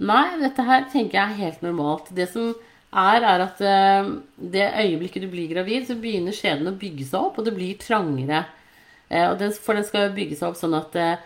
Nei, 0.02 0.24
dette 0.40 0.64
her 0.66 0.88
tenker 0.90 1.14
jeg 1.14 1.22
er 1.22 1.38
helt 1.38 1.62
normalt. 1.62 2.08
Det 2.10 2.26
som 2.32 2.48
er, 2.90 3.22
er 3.22 3.44
at 3.44 3.62
uh, 3.62 4.08
det 4.34 4.66
øyeblikket 4.66 5.22
du 5.22 5.28
blir 5.30 5.46
gravid, 5.52 5.86
så 5.86 5.94
begynner 5.94 6.34
skjeden 6.34 6.72
å 6.72 6.74
bygge 6.80 7.06
seg 7.06 7.28
opp, 7.28 7.38
og 7.38 7.46
det 7.46 7.54
blir 7.54 7.78
trangere. 7.78 8.40
Uh, 9.06 9.38
for 9.62 9.78
den 9.78 9.86
skal 9.86 10.10
bygge 10.16 10.40
seg 10.40 10.50
opp 10.50 10.58
sånn 10.58 10.74
at 10.80 10.98
uh, 10.98 11.22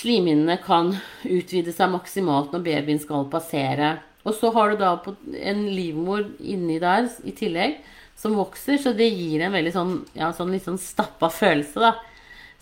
slimhinnene 0.00 0.56
kan 0.64 0.94
utvide 1.28 1.76
seg 1.76 1.92
maksimalt 1.92 2.56
når 2.56 2.64
babyen 2.64 3.02
skal 3.02 3.28
passere. 3.28 3.98
Og 4.24 4.32
så 4.40 4.48
har 4.56 4.72
du 4.72 4.80
da 4.80 4.96
en 5.52 5.66
livmor 5.68 6.30
inni 6.40 6.80
der 6.80 7.12
i 7.28 7.36
tillegg 7.36 7.76
som 8.16 8.36
vokser, 8.38 8.78
så 8.80 8.94
det 8.96 9.10
gir 9.10 9.42
en 9.44 9.54
veldig 9.54 9.72
sånn, 9.74 9.94
ja, 10.16 10.30
sånn 10.32 10.52
litt 10.54 10.66
sånn 10.66 10.80
stappa 10.80 11.30
følelse, 11.32 11.80
da. 11.82 11.94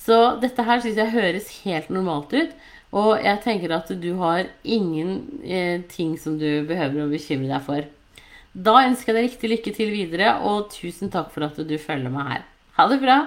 Så 0.03 0.19
dette 0.43 0.65
her 0.67 0.81
syns 0.83 0.99
jeg 0.99 1.15
høres 1.15 1.51
helt 1.63 1.91
normalt 1.95 2.33
ut. 2.35 2.55
Og 2.93 3.15
jeg 3.25 3.41
tenker 3.45 3.73
at 3.73 3.89
du 4.03 4.11
har 4.19 4.49
ingen 4.63 5.41
eh, 5.45 5.81
som 6.21 6.37
du 6.41 6.65
behøver 6.69 7.05
å 7.05 7.13
bekymre 7.13 7.49
deg 7.49 7.63
for. 7.65 7.87
Da 8.53 8.83
ønsker 8.85 9.13
jeg 9.13 9.17
deg 9.17 9.29
riktig 9.31 9.51
lykke 9.53 9.73
til 9.79 9.93
videre, 9.95 10.35
og 10.45 10.69
tusen 10.75 11.09
takk 11.13 11.31
for 11.33 11.47
at 11.47 11.57
du 11.57 11.77
følger 11.81 12.13
meg 12.13 12.29
her. 12.29 12.43
Ha 12.77 12.89
det 12.91 12.99
bra! 13.01 13.19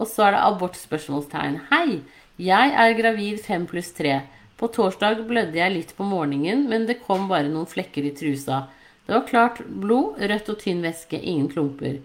Og 0.00 0.08
så 0.08 0.26
er 0.26 0.36
det 0.36 0.42
abortspørsmålstegn. 0.48 1.56
Hei! 1.70 2.02
Jeg 2.40 2.74
er 2.82 2.96
gravid 2.96 3.40
5 3.44 3.64
pluss 3.68 3.90
3. 3.96 4.18
På 4.60 4.68
torsdag 4.72 5.22
blødde 5.28 5.56
jeg 5.56 5.72
litt 5.72 5.96
på 5.96 6.04
morgenen, 6.08 6.66
men 6.68 6.84
det 6.88 7.00
kom 7.06 7.26
bare 7.32 7.48
noen 7.48 7.68
flekker 7.68 8.04
i 8.08 8.12
trusa. 8.16 8.66
Det 9.10 9.16
var 9.16 9.26
klart 9.26 9.56
blod, 9.66 10.20
rødt 10.22 10.48
og 10.52 10.58
tynn 10.60 10.84
væske, 10.86 11.18
ingen 11.18 11.48
klumper. 11.50 11.96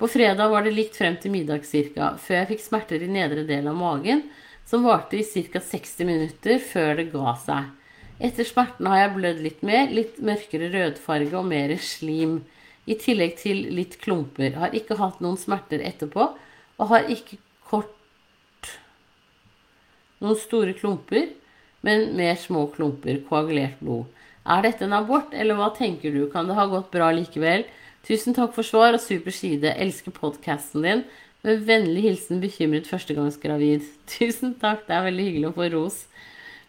På 0.00 0.08
fredag 0.08 0.48
var 0.48 0.64
det 0.64 0.70
likt 0.72 0.94
frem 0.96 1.18
til 1.20 1.34
middag 1.34 1.66
cirka, 1.68 2.14
før 2.16 2.38
jeg 2.38 2.48
fikk 2.54 2.62
smerter 2.64 3.04
i 3.04 3.08
nedre 3.12 3.44
del 3.44 3.68
av 3.68 3.76
magen, 3.76 4.22
som 4.64 4.86
varte 4.88 5.18
i 5.20 5.26
ca. 5.52 5.60
60 5.60 6.08
minutter 6.08 6.56
før 6.64 6.94
det 6.96 7.10
ga 7.12 7.34
seg. 7.42 7.68
Etter 8.24 8.48
smertene 8.48 8.88
har 8.94 9.02
jeg 9.02 9.12
blødd 9.18 9.44
litt 9.44 9.60
mer, 9.68 9.92
litt 9.92 10.16
mørkere 10.16 10.72
rødfarge 10.72 11.36
og 11.36 11.44
mer 11.52 11.76
slim. 11.76 12.38
I 12.88 12.96
tillegg 13.04 13.36
til 13.42 13.60
litt 13.76 14.00
klumper. 14.00 14.56
Har 14.56 14.80
ikke 14.80 14.96
hatt 14.96 15.20
noen 15.20 15.36
smerter 15.36 15.84
etterpå, 15.84 16.30
og 16.80 16.92
har 16.94 17.12
ikke 17.12 17.36
kort 17.68 18.72
noen 20.24 20.40
store 20.40 20.72
klumper, 20.80 21.34
men 21.84 22.14
mer 22.16 22.40
små 22.40 22.64
klumper, 22.72 23.20
koagulert 23.28 23.76
blod. 23.84 24.08
Er 24.46 24.62
dette 24.62 24.86
en 24.86 24.94
abort, 24.94 25.32
eller 25.34 25.58
hva 25.58 25.72
tenker 25.74 26.12
du? 26.14 26.28
Kan 26.30 26.46
det 26.46 26.54
ha 26.54 26.68
gått 26.70 26.92
bra 26.94 27.08
likevel? 27.14 27.64
Tusen 28.06 28.36
takk 28.36 28.52
for 28.54 28.66
svar 28.66 28.94
og 28.94 29.02
super 29.02 29.34
side. 29.34 29.72
Elsker 29.74 30.14
podkasten 30.14 30.84
din. 30.86 31.00
Med 31.42 31.64
vennlig 31.66 32.04
hilsen 32.04 32.38
bekymret 32.42 32.86
førstegangsgravid. 32.86 33.88
Tusen 34.14 34.54
takk, 34.60 34.84
det 34.86 34.94
er 34.94 35.08
veldig 35.08 35.24
hyggelig 35.26 35.48
å 35.50 35.56
få 35.56 35.70
ros. 35.74 35.96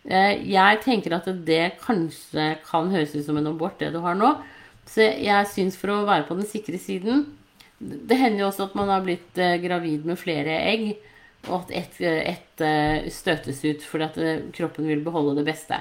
Eh, 0.09 0.41
jeg 0.49 0.79
tenker 0.85 1.13
at 1.19 1.29
det 1.45 1.75
kanskje 1.83 2.55
kan 2.65 2.89
høres 2.93 3.13
ut 3.13 3.27
som 3.27 3.37
en 3.37 3.51
abort, 3.51 3.77
det 3.77 3.91
du 3.93 3.99
har 4.01 4.17
nå. 4.17 4.33
Så 4.89 5.05
jeg 5.05 5.51
syns 5.51 5.77
for 5.77 5.93
å 5.93 6.05
være 6.07 6.25
på 6.29 6.37
den 6.37 6.47
sikre 6.47 6.79
siden 6.79 7.25
Det 7.77 8.15
hender 8.15 8.45
jo 8.45 8.47
også 8.47 8.69
at 8.69 8.75
man 8.79 8.87
har 8.89 9.01
blitt 9.03 9.37
eh, 9.37 9.57
gravid 9.61 10.07
med 10.07 10.17
flere 10.17 10.55
egg, 10.71 10.87
og 11.51 11.67
at 11.67 11.73
ett 11.83 11.99
et 12.01 12.63
eh, 12.65 13.09
støtes 13.13 13.61
ut 13.67 13.85
fordi 13.85 14.07
at 14.07 14.17
kroppen 14.57 14.87
vil 14.89 15.03
beholde 15.05 15.35
det 15.37 15.45
beste. 15.51 15.77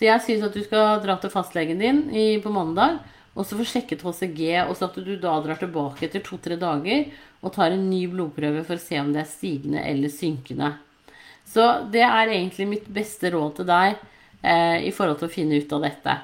Så 0.00 0.06
jeg 0.06 0.24
syns 0.24 0.44
at 0.46 0.54
du 0.56 0.62
skal 0.64 1.02
dra 1.04 1.18
til 1.20 1.28
fastlegen 1.28 1.82
din 1.82 1.98
i, 2.08 2.38
på 2.40 2.48
mandag 2.48 3.02
og 3.36 3.44
så 3.44 3.58
få 3.58 3.66
sjekket 3.68 4.00
HCG, 4.00 4.40
og 4.64 4.72
så 4.78 4.88
at 4.88 4.96
du 4.96 5.10
da 5.20 5.34
drar 5.44 5.58
tilbake 5.60 6.06
etter 6.06 6.22
to-tre 6.24 6.56
dager 6.56 7.10
og 7.44 7.52
tar 7.52 7.74
en 7.74 7.84
ny 7.90 8.06
blodprøve 8.08 8.64
for 8.64 8.80
å 8.80 8.82
se 8.82 8.96
om 8.96 9.12
det 9.12 9.22
er 9.22 9.28
stigende 9.28 9.84
eller 9.84 10.08
synkende. 10.12 10.72
Så 11.44 11.66
det 11.92 12.02
er 12.06 12.32
egentlig 12.32 12.66
mitt 12.70 12.88
beste 12.88 13.28
råd 13.34 13.60
til 13.60 13.68
deg 13.68 14.00
eh, 14.40 14.88
i 14.88 14.90
forhold 14.96 15.20
til 15.20 15.28
å 15.28 15.34
finne 15.36 15.60
ut 15.60 15.76
av 15.76 15.84
dette. 15.84 16.16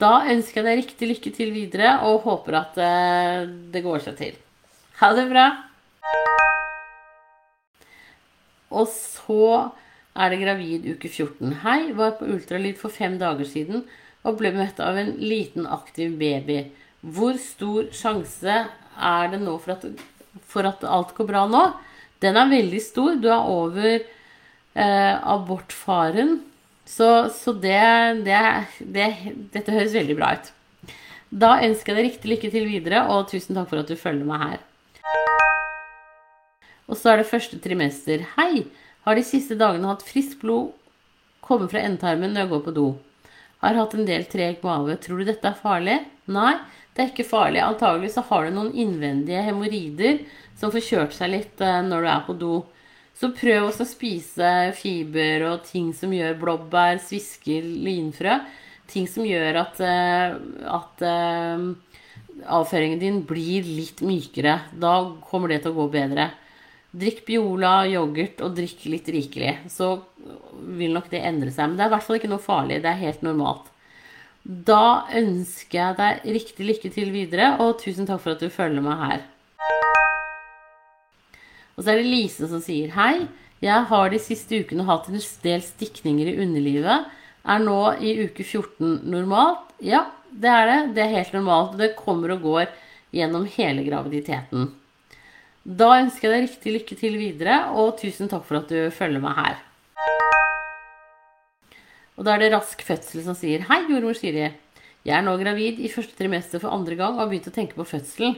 Da 0.00 0.12
ønsker 0.32 0.62
jeg 0.62 0.68
deg 0.70 0.80
riktig 0.80 1.10
lykke 1.12 1.34
til 1.36 1.52
videre 1.52 1.94
og 2.08 2.24
håper 2.24 2.58
at 2.64 2.80
eh, 2.80 3.44
det 3.68 3.84
går 3.84 4.00
seg 4.08 4.16
til. 4.16 4.40
Ha 5.02 5.12
det 5.12 5.28
bra! 5.28 5.46
Og 8.72 8.88
så 8.88 9.44
er 10.16 10.32
det 10.32 10.40
gravid 10.42 10.86
uke 10.94 11.08
14. 11.10 11.58
Hei, 11.64 11.92
var 11.96 12.16
på 12.18 12.28
ultralyd 12.28 12.78
for 12.80 12.94
fem 12.94 13.18
dager 13.20 13.48
siden 13.48 13.84
og 14.26 14.38
ble 14.40 14.52
møtt 14.56 14.80
av 14.82 14.98
en 14.98 15.14
liten, 15.20 15.66
aktiv 15.66 16.16
baby. 16.20 16.64
Hvor 17.00 17.38
stor 17.40 17.90
sjanse 17.94 18.56
er 18.98 19.30
det 19.32 19.40
nå 19.44 19.54
for 19.62 19.76
at, 19.76 19.86
for 20.48 20.68
at 20.68 20.84
alt 20.84 21.14
går 21.16 21.28
bra 21.28 21.44
nå? 21.50 21.64
Den 22.22 22.38
er 22.38 22.50
veldig 22.50 22.80
stor. 22.82 23.14
Du 23.22 23.28
er 23.30 23.46
over 23.46 23.90
eh, 23.94 25.14
abortfaren. 25.22 26.40
Så, 26.88 27.28
så 27.34 27.52
det, 27.52 28.24
det, 28.26 28.40
det, 28.80 29.08
Dette 29.54 29.74
høres 29.76 29.94
veldig 29.94 30.16
bra 30.18 30.32
ut. 30.34 30.50
Da 31.28 31.58
ønsker 31.60 31.92
jeg 31.92 31.98
deg 31.98 32.06
riktig 32.08 32.32
lykke 32.32 32.50
til 32.52 32.66
videre, 32.66 33.04
og 33.12 33.28
tusen 33.28 33.58
takk 33.58 33.68
for 33.70 33.82
at 33.82 33.90
du 33.90 33.98
følger 34.00 34.26
meg 34.26 34.44
her. 34.46 34.64
Og 36.88 36.96
så 36.96 37.12
er 37.12 37.20
det 37.20 37.28
første 37.28 37.60
trimester. 37.60 38.24
Hei! 38.38 38.64
Har 39.08 39.16
de 39.16 39.24
siste 39.24 39.56
dagene 39.56 39.88
hatt 39.88 40.02
friskt 40.04 40.42
blod 40.42 40.74
komme 41.40 41.64
fra 41.72 41.80
endetarmen 41.80 42.34
når 42.34 42.42
jeg 42.42 42.50
går 42.50 42.64
på 42.66 42.74
do. 42.76 42.88
Har 43.62 43.78
hatt 43.78 43.94
en 43.96 44.04
del 44.04 44.26
treg 44.28 44.58
mage. 44.60 44.98
Tror 45.00 45.22
du 45.22 45.24
dette 45.30 45.48
er 45.48 45.56
farlig? 45.56 45.94
Nei, 46.28 46.58
det 46.92 47.00
er 47.00 47.08
ikke 47.14 47.24
farlig. 47.24 47.62
Antagelig 47.64 48.10
så 48.12 48.26
har 48.28 48.44
du 48.44 48.52
noen 48.52 48.74
innvendige 48.76 49.40
hemoroider 49.46 50.20
som 50.60 50.74
får 50.74 50.84
kjørt 50.84 51.16
seg 51.16 51.32
litt 51.32 51.62
eh, 51.64 51.78
når 51.86 52.04
du 52.04 52.10
er 52.12 52.26
på 52.26 52.36
do. 52.36 52.52
Så 53.16 53.30
prøv 53.32 53.70
også 53.70 53.86
å 53.86 53.90
spise 53.94 54.50
fiber 54.76 55.46
og 55.54 55.64
ting 55.66 55.88
som 55.96 56.12
gjør 56.12 56.36
blåbær, 56.42 57.00
svisker, 57.02 57.64
linfrø. 57.64 58.36
Ting 58.92 59.08
som 59.08 59.24
gjør 59.24 59.62
at, 59.64 59.80
eh, 59.88 60.36
at 60.68 61.06
uh, 61.08 61.64
avføringen 62.60 63.00
din 63.00 63.22
blir 63.24 63.64
litt 63.64 64.04
mykere. 64.04 64.58
Da 64.76 64.92
kommer 65.32 65.48
det 65.48 65.62
til 65.64 65.72
å 65.72 65.80
gå 65.80 65.88
bedre. 65.96 66.28
Drikk 66.96 67.26
Biola, 67.26 67.82
yoghurt 67.84 68.38
og 68.40 68.54
drikk 68.56 68.86
litt 68.88 69.08
rikelig. 69.12 69.58
Så 69.68 69.90
vil 70.78 70.94
nok 70.94 71.10
det 71.12 71.20
endre 71.20 71.52
seg. 71.52 71.68
Men 71.68 71.76
det 71.76 71.84
er 71.84 71.90
i 71.90 71.94
hvert 71.96 72.06
fall 72.06 72.20
ikke 72.20 72.30
noe 72.32 72.44
farlig. 72.44 72.80
Det 72.84 72.88
er 72.92 73.02
helt 73.02 73.26
normalt. 73.26 73.66
Da 74.48 75.04
ønsker 75.18 75.76
jeg 75.76 75.98
deg 75.98 76.30
riktig 76.38 76.68
lykke 76.70 76.92
til 76.94 77.12
videre, 77.12 77.50
og 77.60 77.76
tusen 77.82 78.08
takk 78.08 78.22
for 78.24 78.32
at 78.32 78.40
du 78.40 78.48
følger 78.48 78.80
meg 78.84 79.02
her. 79.02 79.26
Og 81.76 81.84
så 81.84 81.92
er 81.92 82.00
det 82.00 82.08
Lise 82.08 82.48
som 82.48 82.62
sier 82.64 82.94
hei. 82.96 83.28
Jeg 83.60 83.84
har 83.90 84.08
de 84.10 84.22
siste 84.22 84.62
ukene 84.62 84.86
hatt 84.88 85.10
en 85.10 85.20
del 85.44 85.62
stikninger 85.66 86.32
i 86.32 86.38
underlivet. 86.40 87.12
Er 87.44 87.62
nå 87.62 87.78
i 88.00 88.16
uke 88.24 88.46
14 88.46 89.04
normalt? 89.12 89.68
Ja, 89.84 90.06
det 90.32 90.50
er 90.50 90.66
det. 90.70 90.80
Det 90.96 91.04
er 91.04 91.16
helt 91.18 91.36
normalt. 91.36 91.76
Det 91.78 91.96
kommer 91.98 92.32
og 92.34 92.46
går 92.48 92.72
gjennom 93.14 93.44
hele 93.58 93.84
graviditeten. 93.84 94.70
Da 95.64 95.88
ønsker 95.98 96.28
jeg 96.28 96.34
deg 96.34 96.44
riktig 96.46 96.74
lykke 96.74 96.98
til 97.00 97.16
videre, 97.18 97.56
og 97.74 97.96
tusen 97.98 98.30
takk 98.30 98.46
for 98.46 98.60
at 98.60 98.70
du 98.70 98.92
følger 98.94 99.22
meg 99.22 99.34
her. 99.38 99.58
Og 102.18 102.26
da 102.26 102.34
er 102.34 102.42
det 102.42 102.52
Rask 102.54 102.80
fødsel 102.82 103.22
som 103.22 103.36
sier 103.38 103.66
Hei, 103.68 103.84
jordmor 103.86 104.16
Siri. 104.18 104.48
Jeg 105.06 105.14
er 105.14 105.22
nå 105.24 105.36
gravid 105.40 105.78
i 105.78 105.90
første 105.92 106.16
trimester 106.18 106.62
for 106.62 106.74
andre 106.74 106.96
gang 106.98 107.14
og 107.14 107.22
har 107.22 107.30
begynt 107.30 107.50
å 107.50 107.54
tenke 107.54 107.78
på 107.78 107.86
fødselen. 107.86 108.34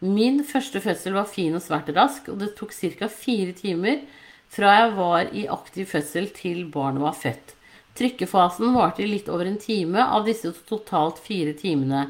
Min 0.00 0.40
første 0.46 0.80
fødsel 0.80 1.16
var 1.18 1.28
fin 1.28 1.56
og 1.58 1.62
svært 1.64 1.90
rask, 1.96 2.30
og 2.32 2.38
det 2.40 2.54
tok 2.56 2.72
ca. 2.72 3.08
fire 3.08 3.52
timer 3.52 4.04
fra 4.48 4.74
jeg 4.78 4.92
var 4.96 5.32
i 5.36 5.46
aktiv 5.50 5.88
fødsel 5.90 6.30
til 6.32 6.64
barnet 6.72 7.04
var 7.04 7.16
født. 7.18 7.54
Trykkefasen 7.98 8.72
varte 8.76 9.02
i 9.02 9.10
litt 9.10 9.28
over 9.28 9.44
en 9.50 9.58
time 9.60 10.04
av 10.04 10.24
disse 10.24 10.52
totalt 10.68 11.18
fire 11.18 11.52
timene. 11.58 12.06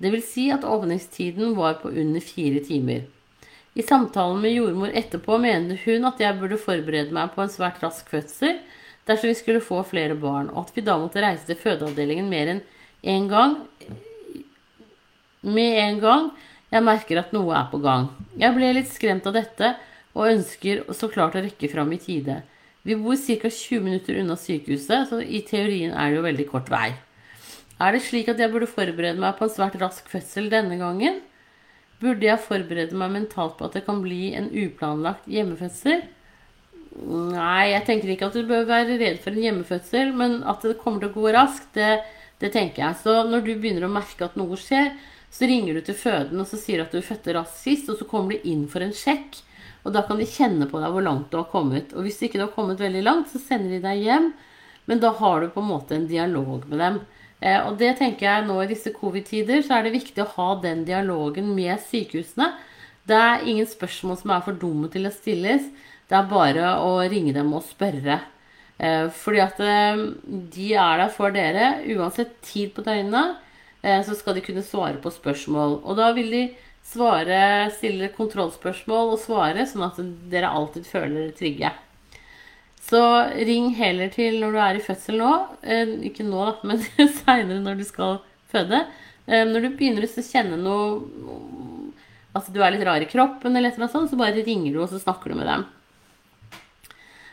Det 0.00 0.10
vil 0.12 0.24
si 0.24 0.48
at 0.50 0.64
åpningstiden 0.64 1.54
var 1.56 1.78
på 1.82 1.92
under 1.92 2.24
fire 2.24 2.64
timer. 2.64 3.04
I 3.76 3.84
samtalen 3.84 4.40
med 4.40 4.54
jordmor 4.56 4.94
etterpå 4.96 5.36
mener 5.40 5.76
hun 5.84 6.08
at 6.08 6.20
jeg 6.22 6.38
burde 6.40 6.56
forberede 6.56 7.12
meg 7.12 7.34
på 7.34 7.42
en 7.44 7.52
svært 7.52 7.82
rask 7.84 8.08
fødsel, 8.08 8.56
dersom 9.06 9.28
vi 9.28 9.36
skulle 9.36 9.60
få 9.64 9.82
flere 9.84 10.16
barn, 10.18 10.48
og 10.48 10.64
at 10.64 10.78
vi 10.78 10.84
da 10.86 10.96
måtte 10.98 11.20
reise 11.20 11.44
til 11.44 11.60
fødeavdelingen 11.60 12.30
mer 12.30 12.54
enn 12.54 12.62
én 13.04 13.12
en 13.12 13.28
gang 13.30 13.56
med 15.46 15.76
en 15.82 16.00
gang 16.00 16.30
jeg 16.72 16.82
merker 16.82 17.20
at 17.20 17.34
noe 17.36 17.52
er 17.54 17.68
på 17.70 17.78
gang. 17.84 18.08
Jeg 18.40 18.56
ble 18.56 18.72
litt 18.74 18.88
skremt 18.90 19.28
av 19.28 19.36
dette 19.36 19.74
og 20.16 20.32
ønsker 20.32 20.82
så 20.96 21.12
klart 21.12 21.36
å 21.36 21.44
rekke 21.44 21.70
fram 21.70 21.92
i 21.92 22.00
tide. 22.02 22.40
Vi 22.82 22.96
bor 22.96 23.14
ca. 23.18 23.50
20 23.50 23.84
minutter 23.84 24.18
unna 24.22 24.38
sykehuset, 24.40 25.10
så 25.10 25.20
i 25.20 25.44
teorien 25.46 25.92
er 25.92 26.10
det 26.10 26.18
jo 26.18 26.26
veldig 26.26 26.48
kort 26.50 26.72
vei. 26.72 26.94
Er 27.76 27.92
det 27.92 28.06
slik 28.08 28.32
at 28.32 28.40
jeg 28.40 28.50
burde 28.50 28.70
forberede 28.70 29.20
meg 29.20 29.36
på 29.36 29.46
en 29.46 29.52
svært 29.52 29.76
rask 29.82 30.08
fødsel 30.08 30.48
denne 30.50 30.80
gangen? 30.80 31.20
Burde 32.02 32.28
jeg 32.28 32.42
forberede 32.44 32.98
meg 32.98 33.14
mentalt 33.14 33.56
på 33.56 33.68
at 33.68 33.78
det 33.78 33.86
kan 33.86 34.02
bli 34.04 34.34
en 34.36 34.50
uplanlagt 34.52 35.28
hjemmefødsel? 35.32 36.04
Nei, 36.96 37.72
jeg 37.72 37.84
tenker 37.88 38.12
ikke 38.12 38.28
at 38.30 38.36
du 38.36 38.46
bør 38.48 38.68
være 38.68 38.98
redd 39.00 39.18
for 39.24 39.32
en 39.32 39.44
hjemmefødsel, 39.44 40.12
men 40.16 40.38
at 40.48 40.64
det 40.64 40.78
kommer 40.80 41.02
til 41.02 41.10
å 41.10 41.16
gå 41.16 41.32
raskt, 41.36 41.68
det, 41.76 42.00
det, 42.40 42.52
tenker 42.54 42.84
jeg. 42.84 42.98
Så 43.02 43.16
når 43.28 43.44
du 43.44 43.52
begynner 43.54 43.88
å 43.88 43.92
merke 43.92 44.28
at 44.28 44.36
noe 44.40 44.56
skjer, 44.60 44.92
så 45.32 45.48
ringer 45.48 45.76
du 45.76 45.82
til 45.84 45.98
føden 45.98 46.40
og 46.40 46.48
så 46.48 46.60
sier 46.60 46.84
at 46.84 46.94
du 46.94 47.04
fødte 47.04 47.34
raskt 47.36 47.60
sist, 47.64 47.90
og 47.92 48.00
så 48.00 48.08
kommer 48.08 48.36
du 48.36 48.48
inn 48.48 48.64
for 48.72 48.84
en 48.84 48.94
sjekk. 48.96 49.40
Og 49.86 49.92
da 49.94 50.02
kan 50.06 50.18
de 50.20 50.28
kjenne 50.28 50.68
på 50.68 50.80
deg 50.82 50.92
hvor 50.92 51.04
langt 51.04 51.28
du 51.30 51.38
har 51.38 51.50
kommet. 51.52 51.92
Og 51.94 52.06
hvis 52.06 52.18
ikke 52.24 52.40
du 52.40 52.46
har 52.46 52.54
kommet 52.56 52.80
veldig 52.82 53.04
langt, 53.06 53.28
så 53.30 53.40
sender 53.40 53.76
de 53.76 53.84
deg 53.84 54.02
hjem. 54.02 54.32
Men 54.90 55.02
da 55.02 55.12
har 55.20 55.42
du 55.42 55.52
på 55.52 55.62
en 55.62 55.70
måte 55.70 55.94
en 55.94 56.08
dialog 56.10 56.64
med 56.70 56.80
dem. 56.82 56.98
Eh, 57.40 57.58
og 57.60 57.76
det 57.80 57.96
tenker 57.98 58.26
jeg 58.26 58.46
nå 58.46 58.56
i 58.62 58.70
disse 58.70 58.92
covid-tider, 58.96 59.62
så 59.64 59.76
er 59.76 59.86
det 59.86 59.96
viktig 59.96 60.22
å 60.24 60.30
ha 60.36 60.48
den 60.62 60.84
dialogen 60.88 61.52
med 61.56 61.82
sykehusene. 61.84 62.52
Det 63.06 63.16
er 63.16 63.44
ingen 63.46 63.68
spørsmål 63.68 64.18
som 64.22 64.32
er 64.34 64.46
for 64.46 64.58
dumme 64.58 64.90
til 64.92 65.08
å 65.08 65.14
stilles. 65.14 65.68
Det 66.06 66.16
er 66.16 66.30
bare 66.30 66.76
å 66.82 66.98
ringe 67.10 67.34
dem 67.36 67.52
og 67.54 67.66
spørre. 67.68 68.20
Eh, 68.78 69.06
fordi 69.12 69.42
at 69.44 69.60
eh, 69.62 70.04
de 70.56 70.70
er 70.74 71.02
der 71.02 71.12
for 71.14 71.34
dere. 71.34 71.72
Uansett 71.96 72.38
tid 72.46 72.72
på 72.76 72.86
døgnet 72.86 73.42
så 74.02 74.16
skal 74.18 74.34
de 74.34 74.42
kunne 74.42 74.64
svare 74.66 74.98
på 74.98 75.12
spørsmål. 75.14 75.76
Og 75.86 75.94
da 75.94 76.08
vil 76.16 76.32
de 76.32 76.40
svare, 76.82 77.68
stille 77.76 78.08
kontrollspørsmål 78.16 79.12
og 79.14 79.20
svare, 79.22 79.62
sånn 79.70 79.84
at 79.86 80.00
dere 80.32 80.50
alltid 80.50 80.88
føler 80.88 81.20
dere 81.20 81.36
trygge. 81.38 81.70
Så 82.86 83.02
ring 83.48 83.72
heller 83.74 84.12
til 84.14 84.38
når 84.38 84.54
du 84.54 84.60
er 84.62 84.78
i 84.78 84.84
fødsel 84.84 85.18
nå. 85.18 85.32
Ikke 86.06 86.26
nå, 86.26 86.44
da, 86.46 86.54
men 86.70 86.82
seinere 87.20 87.58
når 87.64 87.80
du 87.80 87.86
skal 87.88 88.20
føde. 88.52 88.84
Når 89.26 89.64
du 89.64 89.72
begynner 89.74 90.06
å 90.06 90.22
kjenne 90.22 90.58
noe 90.60 91.00
Altså 92.36 92.52
du 92.52 92.58
er 92.60 92.74
litt 92.74 92.84
rar 92.84 93.00
i 93.00 93.08
kroppen, 93.08 93.56
eller 93.56 93.72
et 93.72 93.90
sånt, 93.90 94.10
så 94.10 94.16
bare 94.20 94.44
ringer 94.44 94.74
du 94.74 94.82
og 94.82 94.90
så 94.90 94.98
snakker 95.00 95.32
du 95.32 95.38
med 95.38 95.48
dem. 95.48 95.62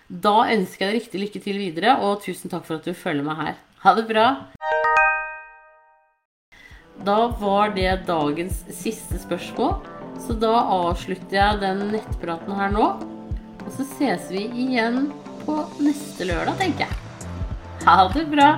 Da 0.07 0.45
ønsker 0.53 0.85
jeg 0.85 0.87
deg 0.87 0.95
riktig 0.95 1.19
lykke 1.19 1.41
til 1.43 1.59
videre, 1.59 1.97
og 1.99 2.21
tusen 2.23 2.51
takk 2.51 2.63
for 2.67 2.77
at 2.79 2.87
du 2.87 2.95
følger 2.95 3.25
meg 3.27 3.41
her. 3.41 3.57
Ha 3.83 3.93
det 3.97 4.05
bra! 4.07 4.27
Da 7.03 7.17
var 7.41 7.73
det 7.75 8.05
dagens 8.07 8.61
siste 8.71 9.19
spørsmål, 9.19 9.75
så 10.23 10.37
da 10.39 10.53
avslutter 10.71 11.35
jeg 11.35 11.61
den 11.65 11.83
nettpraten 11.91 12.55
her 12.55 12.71
nå. 12.71 12.87
Og 13.63 13.69
så 13.75 13.87
ses 13.97 14.31
vi 14.31 14.45
igjen 14.67 15.09
på 15.45 15.57
neste 15.83 16.27
lørdag, 16.29 16.57
tenker 16.61 16.87
jeg. 16.87 16.99
Ha 17.83 18.07
det 18.13 18.27
bra! 18.31 18.49